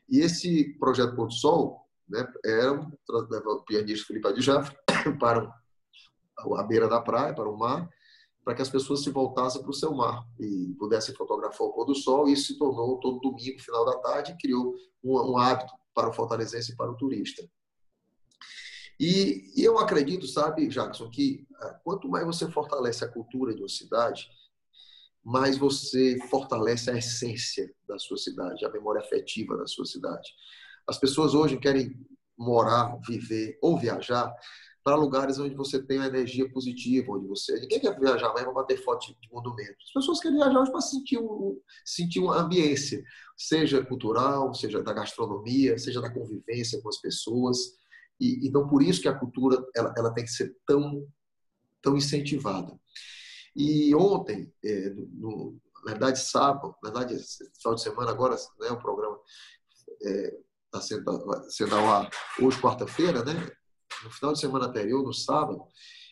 E 0.09 0.19
esse 0.19 0.77
projeto 0.77 1.15
Pôr 1.15 1.27
do 1.27 1.33
Sol 1.33 1.87
né, 2.07 2.25
era 2.45 2.73
o 2.73 3.63
pianista 3.63 4.07
Felipe 4.07 4.27
Adjaf 4.27 4.75
para 5.19 5.51
a 6.55 6.63
beira 6.63 6.87
da 6.87 7.01
praia, 7.01 7.33
para 7.33 7.49
o 7.49 7.57
mar, 7.57 7.89
para 8.43 8.55
que 8.55 8.61
as 8.61 8.69
pessoas 8.69 9.03
se 9.03 9.09
voltassem 9.09 9.61
para 9.61 9.71
o 9.71 9.73
seu 9.73 9.93
mar 9.93 10.25
e 10.39 10.73
pudessem 10.79 11.13
fotografar 11.15 11.67
o 11.67 11.73
pôr 11.73 11.85
do 11.85 11.95
sol. 11.95 12.29
E 12.29 12.33
isso 12.33 12.53
se 12.53 12.57
tornou 12.57 12.99
todo 12.99 13.19
domingo, 13.19 13.59
final 13.59 13.85
da 13.85 13.97
tarde, 13.99 14.31
e 14.31 14.37
criou 14.37 14.73
um, 15.03 15.31
um 15.31 15.37
hábito 15.37 15.73
para 15.93 16.09
o 16.09 16.13
fortalezense 16.13 16.71
e 16.71 16.75
para 16.75 16.91
o 16.91 16.95
turista. 16.95 17.43
E, 18.99 19.51
e, 19.55 19.63
eu 19.63 19.77
acredito, 19.77 20.25
sabe, 20.27 20.67
Jackson, 20.67 21.09
que 21.09 21.45
ah, 21.61 21.79
quanto 21.83 22.09
mais 22.09 22.25
você 22.25 22.49
fortalece 22.49 23.05
a 23.05 23.07
cultura 23.07 23.53
de 23.53 23.61
uma 23.61 23.69
cidade, 23.69 24.27
mais 25.23 25.57
você 25.57 26.17
fortalece 26.29 26.89
a 26.89 26.97
essência 26.97 27.69
da 27.87 27.99
sua 27.99 28.17
cidade, 28.17 28.65
a 28.65 28.71
memória 28.71 29.01
afetiva 29.01 29.57
da 29.57 29.67
sua 29.67 29.85
cidade. 29.85 30.29
As 30.87 30.97
pessoas 30.97 31.33
hoje 31.33 31.57
querem 31.57 31.93
morar, 32.37 32.97
viver 33.05 33.57
ou 33.61 33.77
viajar 33.77 34.33
para 34.87 34.95
lugares 34.95 35.37
onde 35.37 35.53
você 35.53 35.83
tem 35.83 35.97
uma 35.97 36.07
energia 36.07 36.49
positiva, 36.49 37.11
onde 37.11 37.27
você. 37.27 37.59
Ninguém 37.59 37.81
quer 37.81 37.99
viajar 37.99 38.31
mais 38.31 38.45
para 38.45 38.53
bater 38.53 38.81
foto 38.81 39.07
de 39.07 39.29
monumento. 39.29 39.75
As 39.85 39.93
pessoas 39.93 40.21
querem 40.21 40.37
viajar 40.37 40.61
hoje 40.61 40.71
para 40.71 40.79
sentir, 40.79 41.17
um, 41.17 41.59
sentir 41.83 42.19
uma 42.21 42.39
ambiência, 42.39 43.03
seja 43.35 43.85
cultural, 43.85 44.53
seja 44.53 44.81
da 44.81 44.93
gastronomia, 44.93 45.77
seja 45.77 45.99
da 45.99 46.09
convivência 46.09 46.81
com 46.81 46.87
as 46.87 47.01
pessoas. 47.01 47.57
E, 48.19 48.47
então, 48.47 48.67
por 48.67 48.81
isso 48.81 49.01
que 49.01 49.07
a 49.07 49.17
cultura 49.17 49.63
ela, 49.75 49.93
ela 49.97 50.13
tem 50.13 50.23
que 50.23 50.31
ser 50.31 50.55
tão, 50.65 51.07
tão 51.81 51.95
incentivada. 51.95 52.77
E 53.55 53.93
ontem, 53.95 54.51
é, 54.63 54.89
no, 54.89 55.57
na 55.85 55.91
verdade, 55.91 56.19
sábado, 56.19 56.75
na 56.83 56.91
verdade, 56.91 57.17
final 57.59 57.75
de 57.75 57.81
semana, 57.81 58.11
agora, 58.11 58.35
né, 58.59 58.69
o 58.69 58.79
programa 58.79 59.17
está 59.99 60.09
é, 60.09 60.37
tá 60.71 60.81
sendo, 60.81 61.49
sendo 61.49 61.75
ao 61.75 61.85
ar 61.87 62.09
hoje, 62.39 62.61
quarta-feira, 62.61 63.23
né? 63.23 63.33
no 64.03 64.11
final 64.11 64.33
de 64.33 64.39
semana 64.39 64.65
anterior, 64.65 65.03
no 65.03 65.13
sábado, 65.13 65.63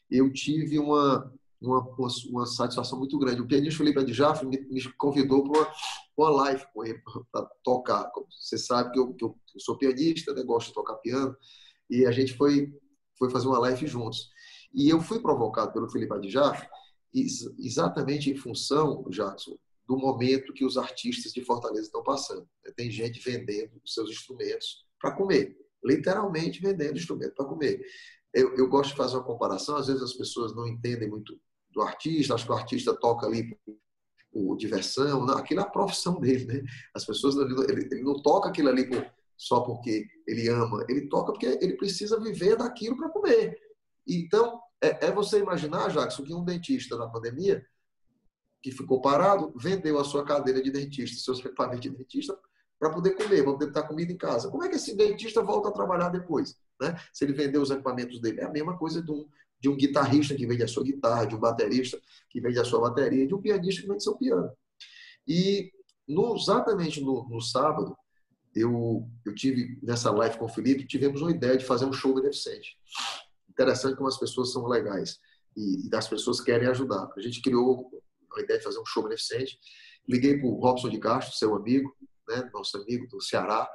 eu 0.09 0.31
tive 0.31 0.79
uma, 0.79 1.31
uma, 1.61 1.87
uma 2.29 2.45
satisfação 2.45 2.97
muito 2.97 3.17
grande. 3.17 3.41
O 3.41 3.47
pianista 3.47 3.77
Felipe 3.77 3.99
Adjaf 3.99 4.45
me, 4.45 4.59
me 4.69 4.81
convidou 4.93 5.43
para 5.43 5.61
uma, 5.61 5.73
uma 6.17 6.29
live 6.43 6.65
com 6.73 6.83
ele, 6.83 7.01
para 7.31 7.45
tocar. 7.63 8.11
Você 8.29 8.57
sabe 8.57 8.91
que 8.91 8.99
eu, 8.99 9.13
que 9.13 9.25
eu 9.25 9.35
sou 9.57 9.77
pianista, 9.77 10.33
né? 10.33 10.43
gosto 10.43 10.67
de 10.67 10.73
tocar 10.73 10.95
piano, 10.95 11.35
e 11.89 12.05
a 12.05 12.11
gente 12.11 12.33
foi, 12.33 12.73
foi 13.17 13.29
fazer 13.29 13.47
uma 13.47 13.59
live 13.59 13.85
juntos. 13.87 14.29
E 14.73 14.89
eu 14.89 15.01
fui 15.01 15.19
provocado 15.19 15.71
pelo 15.71 15.89
Felipe 15.89 16.13
Adjaf 16.13 16.67
exatamente 17.59 18.29
em 18.29 18.35
função, 18.35 19.05
Jackson, 19.09 19.57
do 19.87 19.97
momento 19.97 20.53
que 20.53 20.65
os 20.65 20.77
artistas 20.77 21.31
de 21.31 21.45
Fortaleza 21.45 21.83
estão 21.83 22.03
passando. 22.03 22.47
Tem 22.75 22.91
gente 22.91 23.21
vendendo 23.21 23.71
os 23.83 23.93
seus 23.93 24.09
instrumentos 24.09 24.85
para 24.99 25.15
comer 25.15 25.55
literalmente 25.85 26.59
vendendo 26.59 26.97
instrumento 26.97 27.35
para 27.35 27.45
comer. 27.45 27.79
Eu, 28.33 28.55
eu, 28.57 28.67
gosto 28.67 28.89
de 28.89 28.97
fazer 28.97 29.15
uma 29.15 29.23
comparação, 29.23 29.77
às 29.77 29.87
vezes 29.87 30.01
as 30.01 30.13
pessoas 30.13 30.53
não 30.53 30.67
entendem 30.67 31.07
muito 31.07 31.39
do 31.69 31.81
artista, 31.81 32.33
acho 32.33 32.45
que 32.45 32.51
o 32.51 32.55
artista 32.55 32.93
toca 32.93 33.25
ali 33.27 33.55
por 34.33 34.57
diversão, 34.57 35.25
não, 35.25 35.37
aquilo 35.37 35.61
é 35.61 35.63
a 35.63 35.69
profissão 35.69 36.19
dele, 36.19 36.45
né? 36.45 36.63
As 36.93 37.05
pessoas, 37.05 37.35
ele, 37.37 37.87
ele 37.91 38.03
não 38.03 38.21
toca 38.21 38.49
aquilo 38.49 38.67
ali 38.67 38.89
por, 38.89 39.05
só 39.37 39.61
porque 39.61 40.07
ele 40.27 40.47
ama, 40.49 40.85
ele 40.87 41.07
toca 41.07 41.31
porque 41.31 41.57
ele 41.61 41.75
precisa 41.75 42.19
viver 42.19 42.55
daquilo 42.57 42.97
para 42.97 43.09
comer. 43.09 43.57
Então, 44.07 44.59
é, 44.81 45.07
é, 45.07 45.11
você 45.11 45.39
imaginar, 45.39 45.89
Jackson, 45.89 46.23
que 46.23 46.33
um 46.33 46.43
dentista 46.43 46.95
na 46.97 47.07
pandemia, 47.07 47.65
que 48.61 48.71
ficou 48.71 49.01
parado, 49.01 49.53
vendeu 49.55 49.99
a 49.99 50.03
sua 50.03 50.25
cadeira 50.25 50.61
de 50.61 50.71
dentista, 50.71 51.23
seus 51.23 51.39
equipamentos 51.39 51.81
de 51.81 51.89
dentista, 51.89 52.37
para 52.79 52.89
poder 52.89 53.11
comer, 53.11 53.43
para 53.43 53.53
poder 53.53 53.71
ter 53.71 53.87
comida 53.87 54.11
em 54.11 54.17
casa. 54.17 54.49
Como 54.49 54.63
é 54.63 54.69
que 54.69 54.75
esse 54.75 54.95
dentista 54.95 55.41
volta 55.41 55.69
a 55.69 55.71
trabalhar 55.71 56.09
depois? 56.09 56.55
Né? 56.79 56.95
Se 57.13 57.23
ele 57.23 57.33
vender 57.33 57.57
os 57.57 57.71
equipamentos 57.71 58.19
dele. 58.19 58.41
É 58.41 58.45
a 58.45 58.49
mesma 58.49 58.77
coisa 58.77 59.01
de 59.01 59.11
um, 59.11 59.27
de 59.59 59.69
um 59.69 59.75
guitarrista 59.75 60.35
que 60.35 60.45
vende 60.45 60.63
a 60.63 60.67
sua 60.67 60.83
guitarra, 60.83 61.25
de 61.25 61.35
um 61.35 61.39
baterista 61.39 61.99
que 62.29 62.41
vende 62.41 62.59
a 62.59 62.65
sua 62.65 62.81
bateria, 62.81 63.25
de 63.25 63.33
um 63.33 63.41
pianista 63.41 63.81
que 63.81 63.87
vende 63.87 64.03
seu 64.03 64.15
piano. 64.15 64.51
E 65.27 65.71
no, 66.07 66.35
exatamente 66.35 67.01
no, 67.01 67.27
no 67.29 67.41
sábado, 67.41 67.95
eu, 68.55 69.07
eu 69.25 69.35
tive 69.35 69.77
nessa 69.83 70.09
live 70.11 70.37
com 70.37 70.45
o 70.45 70.49
Felipe, 70.49 70.87
tivemos 70.87 71.21
uma 71.21 71.31
ideia 71.31 71.57
de 71.57 71.65
fazer 71.65 71.85
um 71.85 71.91
show 71.91 72.15
beneficente. 72.15 72.77
Interessante 73.49 73.97
como 73.97 74.07
as 74.07 74.17
pessoas 74.17 74.53
são 74.53 74.65
legais 74.65 75.19
e, 75.55 75.87
e 75.87 75.95
as 75.95 76.07
pessoas 76.07 76.39
querem 76.39 76.67
ajudar. 76.69 77.09
A 77.15 77.21
gente 77.21 77.41
criou 77.41 77.91
a 78.35 78.41
ideia 78.41 78.57
de 78.57 78.63
fazer 78.63 78.79
um 78.79 78.85
show 78.85 79.03
beneficente. 79.03 79.59
Liguei 80.07 80.37
para 80.37 80.47
o 80.47 80.59
Robson 80.59 80.89
de 80.89 80.99
Castro, 80.99 81.35
seu 81.35 81.53
amigo, 81.53 81.93
né, 82.29 82.49
nosso 82.53 82.77
amigo 82.77 83.07
do 83.07 83.21
Ceará, 83.21 83.69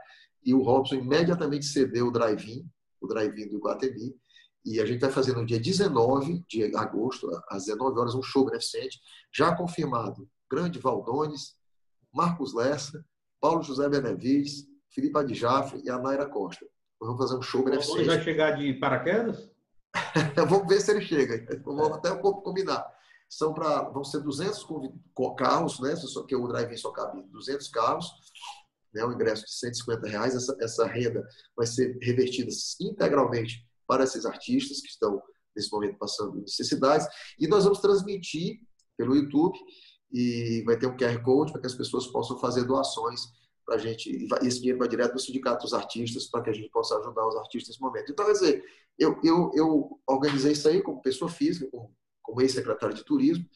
e 0.44 0.54
o 0.54 0.62
Robson 0.62 0.96
imediatamente 0.96 1.66
cedeu 1.66 2.06
o 2.06 2.10
drive-in, 2.10 2.66
o 3.00 3.06
drive-in 3.06 3.48
do 3.48 3.58
Guatemi, 3.58 4.14
e 4.64 4.80
a 4.80 4.86
gente 4.86 5.00
vai 5.00 5.10
fazer 5.10 5.34
no 5.34 5.44
dia 5.44 5.58
19 5.58 6.44
de 6.48 6.74
agosto, 6.76 7.28
às 7.48 7.64
19 7.64 7.98
horas, 7.98 8.14
um 8.14 8.22
show 8.22 8.44
beneficente, 8.44 9.00
já 9.32 9.54
confirmado, 9.54 10.28
Grande 10.50 10.78
Valdones, 10.78 11.56
Marcos 12.12 12.54
Lessa, 12.54 13.04
Paulo 13.40 13.62
José 13.62 13.88
Benevides, 13.88 14.66
Felipe 14.90 15.18
Adjafre 15.18 15.82
e 15.84 15.90
a 15.90 15.98
Naira 15.98 16.28
Costa. 16.28 16.66
Nós 17.00 17.08
vamos 17.08 17.22
fazer 17.22 17.38
um 17.38 17.42
show 17.42 17.64
beneficente. 17.64 17.98
Você 17.98 18.04
vai 18.04 18.22
chegar 18.22 18.50
de 18.52 18.74
paraquedas? 18.74 19.50
Vamos 20.48 20.68
ver 20.68 20.80
se 20.80 20.90
ele 20.90 21.00
chega. 21.00 21.60
Vamos 21.64 21.92
até 21.92 22.12
um 22.12 22.20
pouco 22.20 22.42
combinar. 22.42 22.86
São 23.28 23.54
para, 23.54 23.88
vão 23.88 24.04
ser 24.04 24.20
200 24.20 24.66
carros, 25.36 25.80
né? 25.80 25.94
Que 26.28 26.36
o 26.36 26.46
drive-in 26.46 26.76
só 26.76 26.92
cabe 26.92 27.22
200 27.22 27.68
carros 27.68 28.06
né, 28.92 29.04
um 29.04 29.12
ingresso 29.12 29.44
de 29.44 29.52
150 29.52 30.08
reais, 30.08 30.34
essa, 30.34 30.56
essa 30.60 30.86
renda 30.86 31.26
vai 31.56 31.66
ser 31.66 31.96
revertida 32.02 32.50
integralmente 32.80 33.64
para 33.86 34.04
esses 34.04 34.26
artistas 34.26 34.80
que 34.80 34.88
estão 34.88 35.20
nesse 35.54 35.70
momento 35.72 35.98
passando 35.98 36.40
necessidades 36.40 37.06
e 37.38 37.48
nós 37.48 37.64
vamos 37.64 37.80
transmitir 37.80 38.60
pelo 38.96 39.16
YouTube 39.16 39.58
e 40.12 40.62
vai 40.64 40.76
ter 40.76 40.86
um 40.86 40.96
QR 40.96 41.20
Code 41.22 41.52
para 41.52 41.60
que 41.60 41.66
as 41.66 41.74
pessoas 41.74 42.06
possam 42.06 42.38
fazer 42.38 42.64
doações 42.64 43.20
para 43.70 43.78
gente 43.78 44.10
e 44.10 44.28
esse 44.46 44.58
dinheiro 44.58 44.78
vai 44.78 44.88
direto 44.88 45.10
para 45.10 45.16
o 45.16 45.20
sindicato 45.20 45.62
dos 45.62 45.72
artistas 45.72 46.26
para 46.26 46.42
que 46.42 46.50
a 46.50 46.52
gente 46.52 46.70
possa 46.70 46.98
ajudar 46.98 47.26
os 47.26 47.36
artistas 47.36 47.68
nesse 47.68 47.80
momento. 47.80 48.10
Então, 48.10 48.26
quer 48.26 48.32
dizer, 48.32 48.64
eu, 48.98 49.18
eu, 49.22 49.50
eu 49.54 50.00
organizei 50.06 50.52
isso 50.52 50.68
aí 50.68 50.82
como 50.82 51.00
pessoa 51.00 51.30
física, 51.30 51.68
como, 51.70 51.94
como 52.22 52.40
ex-secretário 52.40 52.94
de 52.94 53.04
turismo 53.04 53.46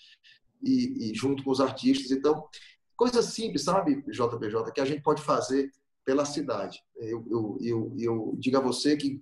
e, 0.62 1.10
e 1.10 1.14
junto 1.14 1.42
com 1.42 1.50
os 1.50 1.60
artistas. 1.60 2.10
Então, 2.10 2.48
Coisas 2.96 3.26
simples, 3.26 3.64
sabe, 3.64 4.02
JPJ, 4.02 4.72
que 4.72 4.80
a 4.80 4.84
gente 4.84 5.02
pode 5.02 5.20
fazer 5.20 5.70
pela 6.04 6.24
cidade. 6.24 6.80
Eu, 6.96 7.24
eu, 7.28 7.58
eu, 7.60 7.96
eu 7.98 8.34
digo 8.38 8.56
a 8.56 8.60
você 8.60 8.96
que, 8.96 9.20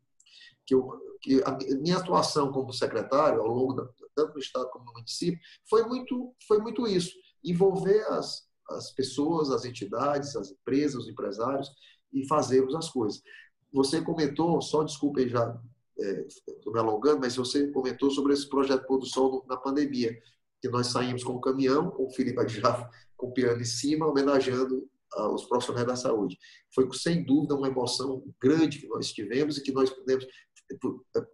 que, 0.67 0.75
eu, 0.75 0.91
que 1.23 1.43
a 1.43 1.57
minha 1.81 1.97
atuação 1.97 2.53
como 2.53 2.73
secretário, 2.73 3.41
ao 3.41 3.49
longo 3.49 3.73
da, 3.73 3.89
tanto 4.15 4.35
no 4.35 4.41
Estado 4.41 4.69
como 4.71 4.85
no 4.85 4.93
município, 4.93 5.41
foi 5.69 5.85
muito, 5.87 6.35
foi 6.47 6.59
muito 6.59 6.87
isso. 6.87 7.15
Envolver 7.43 8.03
as, 8.09 8.47
as 8.71 8.93
pessoas, 8.93 9.51
as 9.51 9.65
entidades, 9.65 10.37
as 10.37 10.51
empresas, 10.51 11.05
os 11.05 11.09
empresários 11.09 11.71
e 12.13 12.27
fazermos 12.27 12.75
as 12.75 12.91
coisas. 12.91 13.23
Você 13.73 14.03
comentou, 14.03 14.61
só 14.61 14.83
desculpa 14.83 15.21
aí 15.21 15.29
já, 15.29 15.59
estou 15.99 16.73
é, 16.73 16.75
me 16.75 16.79
alongando, 16.79 17.21
mas 17.21 17.37
você 17.37 17.69
comentou 17.69 18.11
sobre 18.11 18.33
esse 18.33 18.49
projeto 18.49 18.87
do 18.99 19.07
Sol 19.07 19.45
na 19.49 19.57
pandemia, 19.57 20.17
que 20.61 20.69
nós 20.69 20.89
saímos 20.89 21.25
com 21.25 21.33
o 21.33 21.41
caminhão, 21.41 21.91
com 21.91 22.07
o 22.07 22.11
Felipe 22.11 22.41
Adjaf 22.41 22.85
com 23.17 23.29
o 23.29 23.33
piano 23.33 23.61
em 23.61 23.65
cima, 23.65 24.07
homenageando 24.07 24.89
ah, 25.15 25.29
os 25.29 25.45
profissionais 25.45 25.87
da 25.87 25.97
saúde. 25.97 26.39
Foi, 26.75 26.89
sem 26.93 27.25
dúvida, 27.25 27.55
uma 27.55 27.69
emoção 27.69 28.25
grande 28.41 28.79
que 28.79 28.89
nós 28.89 29.13
tivemos 29.13 29.57
e 29.57 29.63
que 29.63 29.73
nós 29.73 29.91
pudemos, 29.91 30.27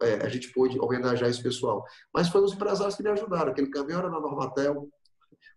é, 0.01 0.15
a 0.15 0.29
gente 0.29 0.51
pôde 0.51 0.79
homenagear 0.79 1.29
esse 1.29 1.41
pessoal. 1.41 1.83
Mas 2.13 2.29
foram 2.29 2.45
os 2.45 2.53
empresários 2.53 2.95
que 2.95 3.03
me 3.03 3.09
ajudaram. 3.09 3.51
Aquele 3.51 3.69
caminhão 3.69 3.99
era 3.99 4.09
na 4.09 4.19
Normatel, 4.19 4.87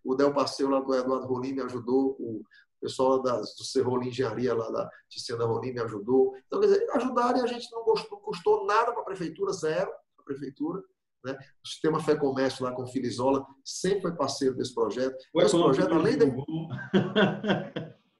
o 0.05 0.15
Del 0.15 0.33
Passeio 0.33 0.69
lá 0.69 0.81
do 0.81 0.95
Eduardo 0.95 1.27
Rolim 1.27 1.53
me 1.53 1.63
ajudou, 1.63 2.17
o 2.19 2.45
pessoal 2.81 3.23
da, 3.23 3.41
do 3.41 3.65
Serrolim 3.65 4.09
Engenharia 4.09 4.55
lá 4.55 4.69
da 4.71 4.91
Ticena 5.09 5.45
Rolim 5.45 5.73
me 5.73 5.81
ajudou. 5.81 6.35
Então, 6.47 6.61
quer 6.61 6.67
dizer, 6.67 6.91
ajudaram 6.93 7.39
e 7.39 7.43
a 7.43 7.47
gente 7.47 7.71
não, 7.71 7.85
gostou, 7.85 8.19
não 8.19 8.25
custou 8.25 8.67
nada 8.67 8.93
para 8.93 9.03
a 9.03 9.05
prefeitura, 9.05 9.53
zero 9.53 9.91
para 10.17 10.23
a 10.23 10.25
prefeitura. 10.25 10.83
Né? 11.25 11.39
O 11.65 11.69
sistema 11.69 12.03
Fé 12.03 12.17
Comércio 12.17 12.65
lá 12.65 12.73
com 12.73 12.83
o 12.83 12.89
Filizola 12.89 13.47
sempre 13.65 14.03
foi 14.03 14.17
parceiro 14.17 14.57
desse 14.57 14.75
projeto. 14.75 15.17
O 15.33 15.41
Esse 15.41 15.57
projeto, 15.57 15.95
além 15.95 16.19
de. 16.19 16.25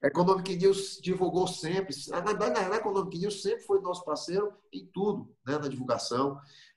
A 0.03 0.09
Economic 0.09 0.57
News 0.57 0.99
divulgou 1.01 1.47
sempre, 1.47 1.95
na, 2.09 2.21
na, 2.21 2.69
na 2.69 2.77
Economic 2.77 3.17
News 3.17 3.41
sempre 3.41 3.63
foi 3.63 3.81
nosso 3.81 4.05
parceiro 4.05 4.53
em 4.73 4.85
tudo, 4.93 5.33
né? 5.47 5.57
na 5.59 5.69
divulgação, 5.69 6.37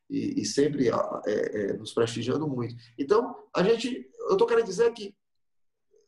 e, 0.09 0.41
e 0.41 0.45
sempre 0.45 0.89
é, 0.89 0.93
é, 1.25 1.73
nos 1.73 1.93
prestigiando 1.93 2.47
muito. 2.47 2.75
Então, 2.97 3.35
a 3.55 3.63
gente 3.63 4.09
eu 4.25 4.33
estou 4.33 4.47
querendo 4.47 4.65
dizer 4.65 4.91
que 4.93 5.15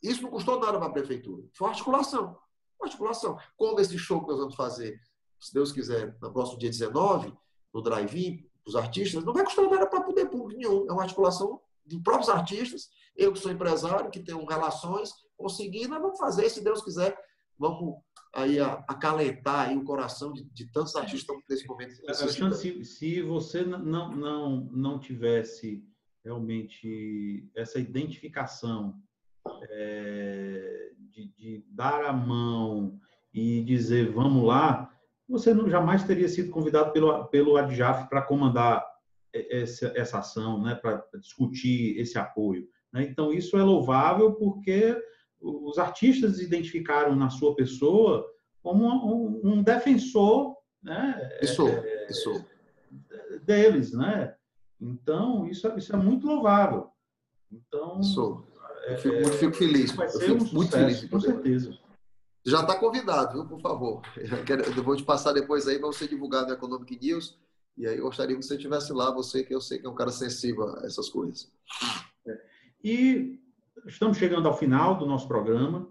isso 0.01 0.21
não 0.21 0.29
custou 0.29 0.59
nada 0.59 0.77
para 0.77 0.87
a 0.87 0.91
prefeitura. 0.91 1.43
Foi 1.53 1.69
articulação. 1.69 2.37
Articulação. 2.81 3.37
Como 3.55 3.79
esse 3.79 3.97
show 3.97 4.21
que 4.21 4.27
nós 4.27 4.39
vamos 4.39 4.55
fazer, 4.55 4.99
se 5.39 5.53
Deus 5.53 5.71
quiser, 5.71 6.17
no 6.21 6.31
próximo 6.31 6.59
dia 6.59 6.69
19, 6.69 7.33
no 7.73 7.81
drive-in, 7.81 8.47
os 8.65 8.75
artistas, 8.75 9.23
não 9.23 9.33
vai 9.33 9.43
custar 9.43 9.69
nada 9.69 9.87
para 9.87 10.01
poder 10.01 10.29
público 10.29 10.59
nenhum. 10.59 10.87
É 10.87 10.91
uma 10.91 11.03
articulação 11.03 11.61
de 11.85 11.99
próprios 11.99 12.29
artistas. 12.29 12.89
Eu 13.15 13.31
que 13.31 13.39
sou 13.39 13.51
empresário, 13.51 14.11
que 14.11 14.19
tenho 14.19 14.43
relações, 14.45 15.11
conseguir, 15.37 15.87
nós 15.87 16.01
vamos 16.01 16.19
fazer, 16.19 16.49
se 16.49 16.63
Deus 16.63 16.83
quiser, 16.83 17.17
vamos 17.57 17.95
aí 18.33 18.59
acalentar 18.59 19.69
aí 19.69 19.77
o 19.77 19.83
coração 19.83 20.31
de, 20.33 20.43
de 20.43 20.71
tantos 20.71 20.95
artistas 20.95 21.35
que 21.35 21.43
nesse 21.49 21.67
momento. 21.67 21.95
Alexandre, 22.07 22.57
se, 22.57 22.85
se 22.85 23.21
você 23.21 23.63
não, 23.63 24.15
não, 24.15 24.69
não 24.71 24.99
tivesse 24.99 25.83
realmente 26.23 27.49
essa 27.55 27.79
identificação 27.79 28.95
é, 29.69 30.91
de, 31.09 31.27
de, 31.37 31.65
dar 31.69 32.03
a 32.03 32.13
mão 32.13 32.99
e 33.33 33.61
dizer 33.63 34.11
vamos 34.11 34.45
lá, 34.45 34.91
você 35.27 35.53
não, 35.53 35.69
jamais 35.69 36.03
teria 36.03 36.27
sido 36.27 36.51
convidado 36.51 36.91
pelo, 36.91 37.25
pelo 37.25 37.57
ADJAF 37.57 38.09
para 38.09 38.21
comandar 38.21 38.85
essa, 39.33 39.91
essa 39.95 40.19
ação, 40.19 40.61
né, 40.61 40.75
para 40.75 41.03
discutir 41.19 41.97
esse 41.97 42.17
apoio. 42.17 42.67
Né? 42.91 43.03
Então, 43.03 43.31
isso 43.31 43.57
é 43.57 43.63
louvável 43.63 44.33
porque 44.33 44.97
os 45.41 45.77
artistas 45.77 46.39
identificaram 46.39 47.15
na 47.15 47.29
sua 47.29 47.55
pessoa 47.55 48.25
como 48.61 48.85
um, 48.85 49.41
um 49.43 49.63
defensor 49.63 50.57
né, 50.83 51.37
isso, 51.41 51.67
é, 51.67 52.07
isso. 52.09 52.45
deles. 53.43 53.93
Né? 53.93 54.35
Então, 54.79 55.47
isso, 55.47 55.67
isso 55.77 55.93
é 55.93 55.97
muito 55.97 56.27
louvável. 56.27 56.89
Então, 57.51 57.99
isso. 57.99 58.43
Eu 58.87 58.97
fico, 58.97 59.15
muito, 59.15 59.33
fico 59.33 59.53
feliz. 59.53 59.91
Vai 59.91 60.07
ser 60.07 60.31
um 60.31 60.53
muito 60.53 60.71
feliz. 60.71 61.05
Com 61.09 61.19
certeza. 61.19 61.77
Já 62.45 62.61
está 62.61 62.75
convidado, 62.75 63.33
viu? 63.33 63.45
Por 63.45 63.59
favor. 63.59 64.01
Eu 64.77 64.83
vou 64.83 64.95
te 64.95 65.03
passar 65.03 65.33
depois 65.33 65.67
aí 65.67 65.77
para 65.77 65.87
você 65.87 66.07
divulgar 66.07 66.45
no 66.45 66.53
Economic 66.53 66.97
News. 66.99 67.37
E 67.77 67.85
aí 67.85 67.97
eu 67.97 68.05
gostaria 68.05 68.35
que 68.35 68.41
você 68.41 68.55
estivesse 68.55 68.91
lá, 68.91 69.11
você 69.11 69.43
que 69.43 69.53
eu 69.53 69.61
sei 69.61 69.77
que 69.77 69.85
é 69.85 69.89
um 69.89 69.93
cara 69.93 70.09
sensível 70.09 70.67
a 70.77 70.85
essas 70.87 71.09
coisas. 71.09 71.51
É. 72.25 72.41
E 72.83 73.39
estamos 73.87 74.17
chegando 74.17 74.47
ao 74.47 74.57
final 74.57 74.97
do 74.97 75.05
nosso 75.05 75.27
programa. 75.27 75.89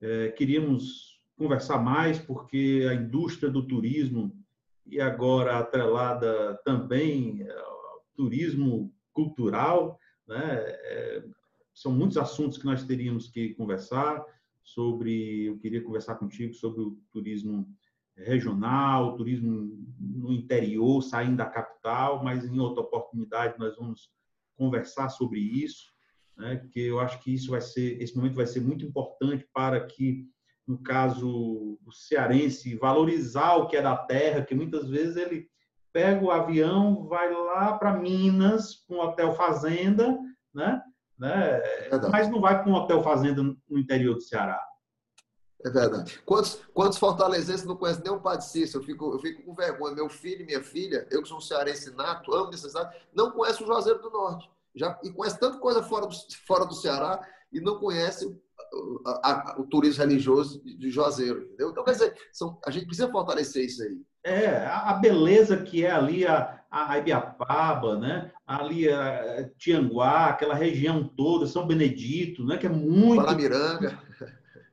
É, 0.00 0.28
queríamos 0.32 1.20
conversar 1.36 1.78
mais 1.78 2.18
porque 2.18 2.86
a 2.90 2.94
indústria 2.94 3.50
do 3.50 3.66
turismo 3.66 4.36
e 4.84 5.00
agora 5.00 5.58
atrelada 5.58 6.58
também 6.64 7.46
ao 7.48 8.04
turismo 8.16 8.92
cultural, 9.12 9.98
né, 10.26 10.38
é, 10.40 11.24
são 11.72 11.92
muitos 11.92 12.16
assuntos 12.16 12.58
que 12.58 12.64
nós 12.64 12.82
teríamos 12.82 13.28
que 13.28 13.54
conversar 13.54 14.24
sobre, 14.62 15.44
eu 15.44 15.58
queria 15.58 15.82
conversar 15.82 16.16
contigo 16.16 16.52
sobre 16.54 16.82
o 16.82 16.98
turismo 17.12 17.68
regional, 18.16 19.14
turismo 19.14 19.86
no 19.98 20.32
interior, 20.32 21.02
saindo 21.02 21.36
da 21.36 21.46
capital, 21.46 22.22
mas 22.24 22.44
em 22.44 22.58
outra 22.58 22.82
oportunidade 22.82 23.58
nós 23.58 23.76
vamos 23.76 24.10
conversar 24.56 25.08
sobre 25.08 25.38
isso, 25.38 25.92
né? 26.38 26.56
Porque 26.56 26.80
eu 26.80 27.00
acho 27.00 27.20
que 27.20 27.34
isso 27.34 27.50
vai 27.50 27.60
ser, 27.60 28.00
esse 28.00 28.16
momento 28.16 28.36
vai 28.36 28.46
ser 28.46 28.60
muito 28.60 28.84
importante 28.84 29.46
para 29.52 29.84
que, 29.84 30.24
no 30.66 30.78
caso 30.82 31.78
do 31.82 31.92
cearense, 31.92 32.76
valorizar 32.76 33.56
o 33.56 33.66
que 33.66 33.76
é 33.76 33.82
da 33.82 33.96
terra, 33.96 34.44
que 34.44 34.54
muitas 34.54 34.88
vezes 34.88 35.16
ele 35.16 35.48
pega 35.92 36.24
o 36.24 36.30
avião, 36.30 37.06
vai 37.08 37.32
lá 37.32 37.76
para 37.76 37.98
Minas, 37.98 38.76
para 38.86 38.96
um 38.96 39.00
hotel 39.00 39.34
fazenda, 39.34 40.16
né? 40.54 40.80
né? 41.18 41.60
É 41.90 42.08
Mas 42.10 42.30
não 42.30 42.40
vai 42.40 42.62
para 42.62 42.70
um 42.70 42.74
hotel 42.74 43.02
fazenda 43.02 43.42
no 43.42 43.78
interior 43.78 44.14
do 44.14 44.20
Ceará. 44.20 44.62
É 45.64 45.70
verdade. 45.70 46.22
Quantos, 46.24 46.60
quantos 46.72 46.98
fortalezenses 46.98 47.66
não 47.66 47.74
conhecem 47.74 48.04
nem 48.04 48.12
o 48.12 48.20
Padre 48.20 48.44
Cícero? 48.44 48.80
Eu 48.80 48.86
fico, 48.86 49.12
eu 49.12 49.18
fico 49.18 49.42
com 49.42 49.54
vergonha. 49.54 49.94
Meu 49.94 50.08
filho 50.08 50.42
e 50.42 50.46
minha 50.46 50.62
filha, 50.62 51.04
eu 51.10 51.20
que 51.20 51.28
sou 51.28 51.38
um 51.38 51.40
cearense 51.40 51.90
nato, 51.96 52.32
amo 52.32 52.50
necessidade, 52.50 52.96
não 53.12 53.32
conhece 53.32 53.64
o 53.64 53.66
Juazeiro 53.66 54.00
do 54.00 54.08
Norte. 54.08 54.48
Já, 54.74 54.98
e 55.02 55.10
conhece 55.10 55.38
tanta 55.38 55.58
coisa 55.58 55.82
fora 55.82 56.06
do, 56.06 56.14
fora 56.46 56.64
do 56.64 56.74
Ceará 56.74 57.20
e 57.52 57.60
não 57.60 57.78
conhece 57.78 58.26
a, 59.06 59.30
a, 59.30 59.60
o 59.60 59.64
turismo 59.64 60.02
religioso 60.02 60.62
de 60.64 60.90
Juazeiro. 60.90 61.42
Entendeu? 61.42 61.70
Então, 61.70 61.84
quer 61.84 61.92
dizer, 61.92 62.14
são, 62.32 62.58
a 62.66 62.70
gente 62.70 62.86
precisa 62.86 63.10
fortalecer 63.10 63.64
isso 63.64 63.82
aí. 63.82 64.00
É, 64.24 64.66
a 64.66 64.92
beleza 64.94 65.56
que 65.56 65.84
é 65.84 65.90
ali 65.90 66.26
a, 66.26 66.62
a 66.70 66.98
Ibiapaba, 66.98 67.98
né? 67.98 68.30
ali 68.46 68.90
a 68.90 69.48
Tianguá, 69.56 70.26
aquela 70.26 70.54
região 70.54 71.08
toda, 71.16 71.46
São 71.46 71.66
Benedito, 71.66 72.44
né? 72.44 72.58
que 72.58 72.66
é 72.66 72.70
muito. 72.70 73.22
Palamiranga. 73.22 73.98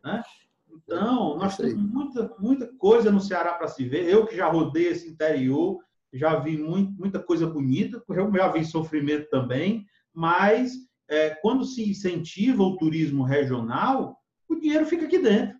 Né? 0.04 0.24
Então, 0.70 1.38
nós 1.38 1.58
temos 1.58 1.76
muita, 1.76 2.36
muita 2.38 2.68
coisa 2.78 3.10
no 3.10 3.22
Ceará 3.22 3.54
para 3.54 3.68
se 3.68 3.88
ver. 3.88 4.10
Eu 4.10 4.26
que 4.26 4.36
já 4.36 4.48
rodei 4.48 4.88
esse 4.88 5.10
interior, 5.10 5.80
já 6.18 6.40
vi 6.40 6.58
muito, 6.58 6.92
muita 6.94 7.20
coisa 7.20 7.46
bonita, 7.46 8.02
eu 8.08 8.34
já 8.34 8.48
vi 8.52 8.66
sofrimento 8.66 9.30
também, 9.30 9.86
mas 10.14 10.74
é, 11.10 11.32
quando 11.36 11.66
se 11.66 11.88
incentiva 11.90 12.64
o 12.64 12.78
turismo 12.78 13.24
regional, 13.24 14.18
o 14.50 14.56
dinheiro 14.56 14.86
fica 14.86 15.06
aqui 15.06 15.20
dentro. 15.20 15.58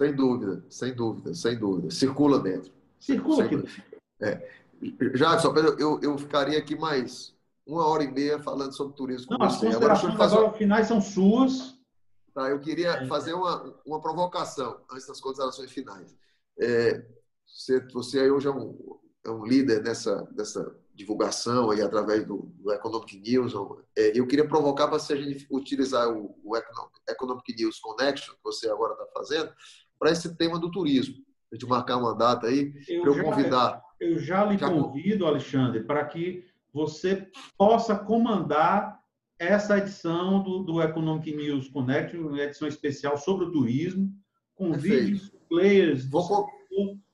Sem 0.00 0.14
dúvida, 0.14 0.64
sem 0.68 0.94
dúvida, 0.94 1.34
sem 1.34 1.58
dúvida. 1.58 1.90
Circula 1.90 2.38
dentro. 2.38 2.72
Circula 2.98 3.44
aqui 3.44 3.56
dentro. 3.56 3.82
É. 4.20 4.50
Já, 5.14 5.38
só 5.38 5.54
eu, 5.54 6.00
eu 6.00 6.18
ficaria 6.18 6.58
aqui 6.58 6.76
mais 6.76 7.34
uma 7.66 7.86
hora 7.86 8.02
e 8.02 8.10
meia 8.10 8.40
falando 8.40 8.72
sobre 8.72 8.96
turismo 8.96 9.28
com 9.28 9.38
Não, 9.38 9.48
você. 9.48 9.66
As 9.66 9.72
considerações 9.74 10.14
agora, 10.14 10.32
agora 10.32 10.52
finais 10.52 10.88
são 10.88 11.00
suas. 11.00 11.80
Tá, 12.34 12.48
eu 12.48 12.60
queria 12.60 12.90
é. 12.92 13.06
fazer 13.06 13.34
uma, 13.34 13.74
uma 13.86 14.00
provocação 14.00 14.80
antes 14.90 15.06
das 15.06 15.20
considerações 15.20 15.70
finais. 15.70 16.16
É, 16.58 17.04
você, 17.46 17.80
você 17.92 18.20
aí 18.20 18.30
hoje 18.30 18.48
é 18.48 18.50
um, 18.50 18.76
é 19.24 19.30
um 19.30 19.44
líder 19.44 19.82
dessa, 19.82 20.22
dessa 20.32 20.74
divulgação 20.94 21.70
aí 21.70 21.80
através 21.80 22.26
do, 22.26 22.52
do 22.56 22.72
Economic 22.72 23.18
News. 23.18 23.54
É, 23.96 24.18
eu 24.18 24.26
queria 24.26 24.46
provocar 24.46 24.88
para 24.88 24.98
se 24.98 25.12
a 25.12 25.16
gente 25.16 25.46
utilizar 25.50 26.10
o, 26.10 26.36
o 26.44 26.56
Economic 27.08 27.54
News 27.56 27.78
Connection, 27.78 28.34
que 28.34 28.44
você 28.44 28.68
agora 28.68 28.94
está 28.94 29.06
fazendo, 29.12 29.52
para 29.98 30.10
esse 30.10 30.36
tema 30.36 30.58
do 30.58 30.70
turismo. 30.70 31.16
A 31.50 31.54
gente 31.54 31.66
marcar 31.66 31.98
uma 31.98 32.16
data 32.16 32.46
aí, 32.46 32.72
para 32.72 33.10
eu, 33.10 33.16
eu 33.16 33.24
convidar. 33.24 33.82
Eu 34.00 34.18
já 34.18 34.44
lhe 34.44 34.58
já 34.58 34.68
convido, 34.68 35.26
Alexandre, 35.26 35.84
para 35.84 36.04
que 36.04 36.44
você 36.72 37.28
possa 37.56 37.96
comandar 37.96 39.00
essa 39.38 39.78
edição 39.78 40.42
do, 40.42 40.60
do 40.60 40.80
Economic 40.80 41.34
News 41.34 41.68
Connect, 41.68 42.16
uma 42.16 42.40
edição 42.40 42.66
especial 42.66 43.16
sobre 43.18 43.46
o 43.46 43.52
turismo, 43.52 44.10
com 44.54 44.72
vídeos, 44.72 45.30
players, 45.48 46.08
Vou... 46.08 46.48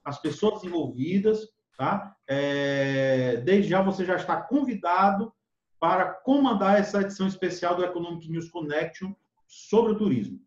as 0.05 0.21
pessoas 0.21 0.63
envolvidas, 0.63 1.47
tá? 1.79 2.13
É, 2.27 3.37
desde 3.37 3.69
já 3.69 3.81
você 3.81 4.03
já 4.03 4.17
está 4.17 4.35
convidado 4.35 5.31
para 5.79 6.11
comandar 6.11 6.77
essa 6.77 6.99
edição 6.99 7.25
especial 7.25 7.73
do 7.73 7.85
Economic 7.85 8.29
News 8.29 8.49
Connection 8.49 9.13
sobre 9.47 9.93
o 9.93 9.97
turismo. 9.97 10.41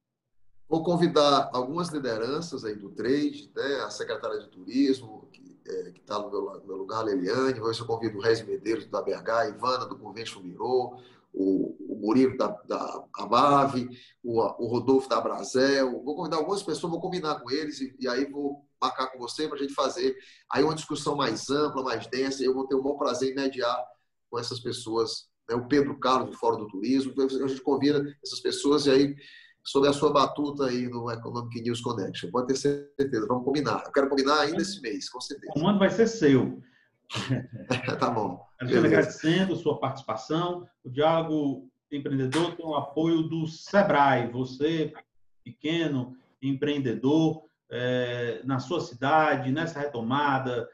Vou 0.69 0.83
convidar 0.83 1.49
algumas 1.55 1.89
lideranças 1.89 2.67
aí 2.67 2.77
do 2.77 2.91
trade, 2.91 3.51
né? 3.57 3.77
a 3.83 3.89
secretária 3.89 4.41
de 4.41 4.49
turismo, 4.49 5.27
que 5.33 5.59
é, 5.67 5.89
está 5.89 6.19
no, 6.19 6.31
no 6.31 6.67
meu, 6.67 6.77
lugar, 6.77 7.03
Leliane, 7.03 7.59
vou 7.59 7.69
ver 7.69 7.75
se 7.75 7.81
eu 7.81 7.87
convido 7.87 8.19
o 8.19 8.21
Reis 8.21 8.47
Medeiros 8.47 8.87
da 8.87 9.01
BH, 9.01 9.31
a 9.31 9.49
Ivana 9.49 9.87
do 9.87 9.99
Convênio 9.99 10.43
Mirô, 10.43 10.99
o, 11.33 11.95
o 11.95 11.99
Murilo 11.99 12.37
da, 12.37 12.49
da 12.69 13.05
Amave, 13.17 13.89
o, 14.23 14.39
o 14.39 14.67
Rodolfo 14.67 15.09
da 15.09 15.19
Brasel. 15.19 16.03
Vou 16.03 16.15
convidar 16.15 16.37
algumas 16.37 16.63
pessoas, 16.63 16.93
vou 16.93 17.01
combinar 17.01 17.41
com 17.41 17.51
eles 17.51 17.81
e, 17.81 17.97
e 17.99 18.07
aí 18.07 18.31
vou 18.31 18.67
marcar 18.83 19.07
com 19.07 19.19
você 19.19 19.47
para 19.47 19.57
a 19.57 19.61
gente 19.61 19.75
fazer 19.75 20.17
aí 20.51 20.65
uma 20.65 20.75
discussão 20.75 21.15
mais 21.15 21.49
ampla, 21.49 21.83
mais 21.83 22.07
densa. 22.09 22.43
Eu 22.43 22.53
vou 22.53 22.67
ter 22.67 22.75
o 22.75 22.83
maior 22.83 22.97
prazer 22.97 23.31
em 23.31 23.35
mediar 23.35 23.79
com 24.29 24.39
essas 24.39 24.59
pessoas. 24.59 25.29
Né? 25.49 25.55
O 25.55 25.69
Pedro 25.69 25.99
Carlos, 25.99 26.31
do 26.31 26.37
Fórum 26.37 26.59
do 26.59 26.69
Turismo. 26.69 27.15
A 27.17 27.49
gente 27.49 27.63
convida 27.63 28.03
essas 28.23 28.41
pessoas 28.41 28.87
e 28.87 28.91
aí 28.91 29.17
sobre 29.65 29.89
a 29.89 29.93
sua 29.93 30.13
batuta 30.13 30.67
aí 30.67 30.89
no 30.89 31.09
Economic 31.11 31.61
News 31.61 31.81
Connection. 31.81 32.31
Pode 32.31 32.49
ter 32.49 32.57
certeza, 32.57 33.27
vamos 33.29 33.45
combinar. 33.45 33.85
Eu 33.87 33.93
quero 33.93 34.09
combinar 34.09 34.41
ainda 34.41 34.61
esse 34.61 34.81
mês, 34.81 35.09
com 35.09 35.21
certeza. 35.21 35.53
O 35.53 35.55
comando 35.55 35.79
vai 35.79 35.91
ser 35.91 36.09
seu. 36.09 36.61
tá 38.01 38.11
bom. 38.11 38.45
Alexandre, 38.61 38.89
agradecendo 38.89 39.55
sua 39.55 39.79
participação. 39.79 40.67
O 40.85 40.91
Diálogo 40.91 41.71
Empreendedor 41.91 42.57
tem 42.57 42.67
o 42.67 42.75
apoio 42.75 43.23
do 43.23 43.47
Sebrae. 43.47 44.31
Você, 44.33 44.93
pequeno 45.45 46.17
empreendedor, 46.43 47.45
é, 47.73 48.43
na 48.45 48.59
sua 48.59 48.83
cidade, 48.83 49.51
nessa 49.51 49.81
retomada, 49.81 50.69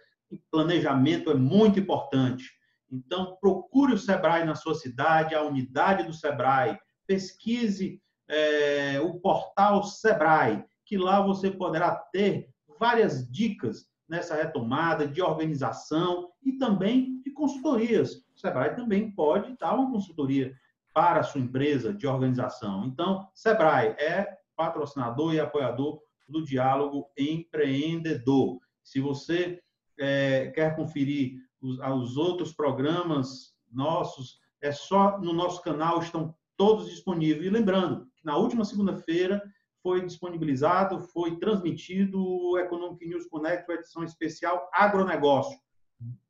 planejamento 0.50 1.30
é 1.30 1.34
muito 1.34 1.78
importante. 1.78 2.50
Então, 2.90 3.36
procure 3.40 3.94
o 3.94 3.98
Sebrae 3.98 4.44
na 4.44 4.56
sua 4.56 4.74
cidade, 4.74 5.34
a 5.34 5.42
unidade 5.42 6.02
do 6.02 6.12
Sebrae. 6.12 6.78
Pesquise 7.06 8.02
é, 8.28 9.00
o 9.00 9.14
portal 9.20 9.82
Sebrae, 9.84 10.64
que 10.84 10.98
lá 10.98 11.20
você 11.20 11.50
poderá 11.50 11.94
ter 11.94 12.50
várias 12.78 13.30
dicas 13.30 13.86
nessa 14.08 14.34
retomada 14.34 15.06
de 15.06 15.22
organização 15.22 16.30
e 16.42 16.52
também 16.52 17.20
de 17.22 17.30
consultorias. 17.30 18.16
O 18.34 18.40
Sebrae 18.40 18.74
também 18.74 19.10
pode 19.10 19.56
dar 19.56 19.74
uma 19.74 19.90
consultoria 19.90 20.52
para 20.92 21.20
a 21.20 21.22
sua 21.22 21.40
empresa 21.40 21.92
de 21.92 22.06
organização. 22.06 22.86
Então, 22.86 23.28
Sebrae 23.34 23.94
é 23.98 24.38
patrocinador 24.56 25.34
e 25.34 25.40
apoiador 25.40 26.00
do 26.28 26.44
Diálogo 26.44 27.08
Empreendedor. 27.16 28.58
Se 28.82 29.00
você 29.00 29.60
é, 29.98 30.48
quer 30.54 30.76
conferir 30.76 31.38
os, 31.60 31.78
os 31.78 32.16
outros 32.16 32.52
programas 32.52 33.54
nossos, 33.70 34.38
é 34.60 34.72
só 34.72 35.18
no 35.18 35.32
nosso 35.32 35.62
canal, 35.62 36.00
estão 36.00 36.34
todos 36.56 36.90
disponíveis. 36.90 37.46
E 37.46 37.50
lembrando 37.50 38.06
que 38.16 38.24
na 38.24 38.36
última 38.36 38.64
segunda-feira 38.64 39.42
foi 39.82 40.04
disponibilizado, 40.04 41.00
foi 41.00 41.38
transmitido 41.38 42.20
o 42.20 42.58
Economic 42.58 43.06
News 43.06 43.26
Connect, 43.26 43.70
edição 43.70 44.02
especial 44.02 44.68
agronegócio. 44.72 45.56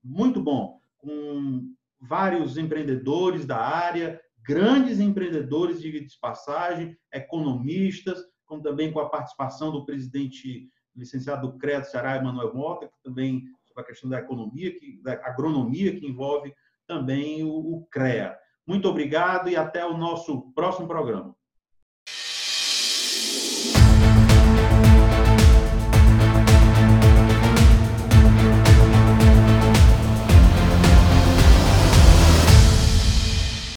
Muito 0.02 0.40
bom, 0.40 0.80
com 0.98 1.74
vários 2.00 2.56
empreendedores 2.56 3.46
da 3.46 3.58
área, 3.58 4.20
grandes 4.42 5.00
empreendedores, 5.00 5.80
de 5.80 6.06
passagem, 6.20 6.96
economistas, 7.12 8.18
como 8.48 8.62
também 8.62 8.90
com 8.90 8.98
a 8.98 9.08
participação 9.08 9.70
do 9.70 9.84
presidente 9.84 10.68
licenciado 10.96 11.46
do 11.46 11.58
CREA 11.58 11.84
Ceará, 11.84 12.16
Emanuel 12.16 12.54
Mota, 12.54 12.88
que 12.88 13.00
também 13.04 13.44
sobre 13.64 13.82
a 13.82 13.86
questão 13.86 14.10
da 14.10 14.18
economia, 14.18 14.76
que, 14.76 15.00
da 15.02 15.12
agronomia, 15.12 15.94
que 15.94 16.06
envolve 16.06 16.52
também 16.86 17.44
o, 17.44 17.50
o 17.50 17.86
CREA. 17.90 18.36
Muito 18.66 18.88
obrigado 18.88 19.48
e 19.48 19.56
até 19.56 19.86
o 19.86 19.96
nosso 19.96 20.50
próximo 20.52 20.88
programa. 20.88 21.36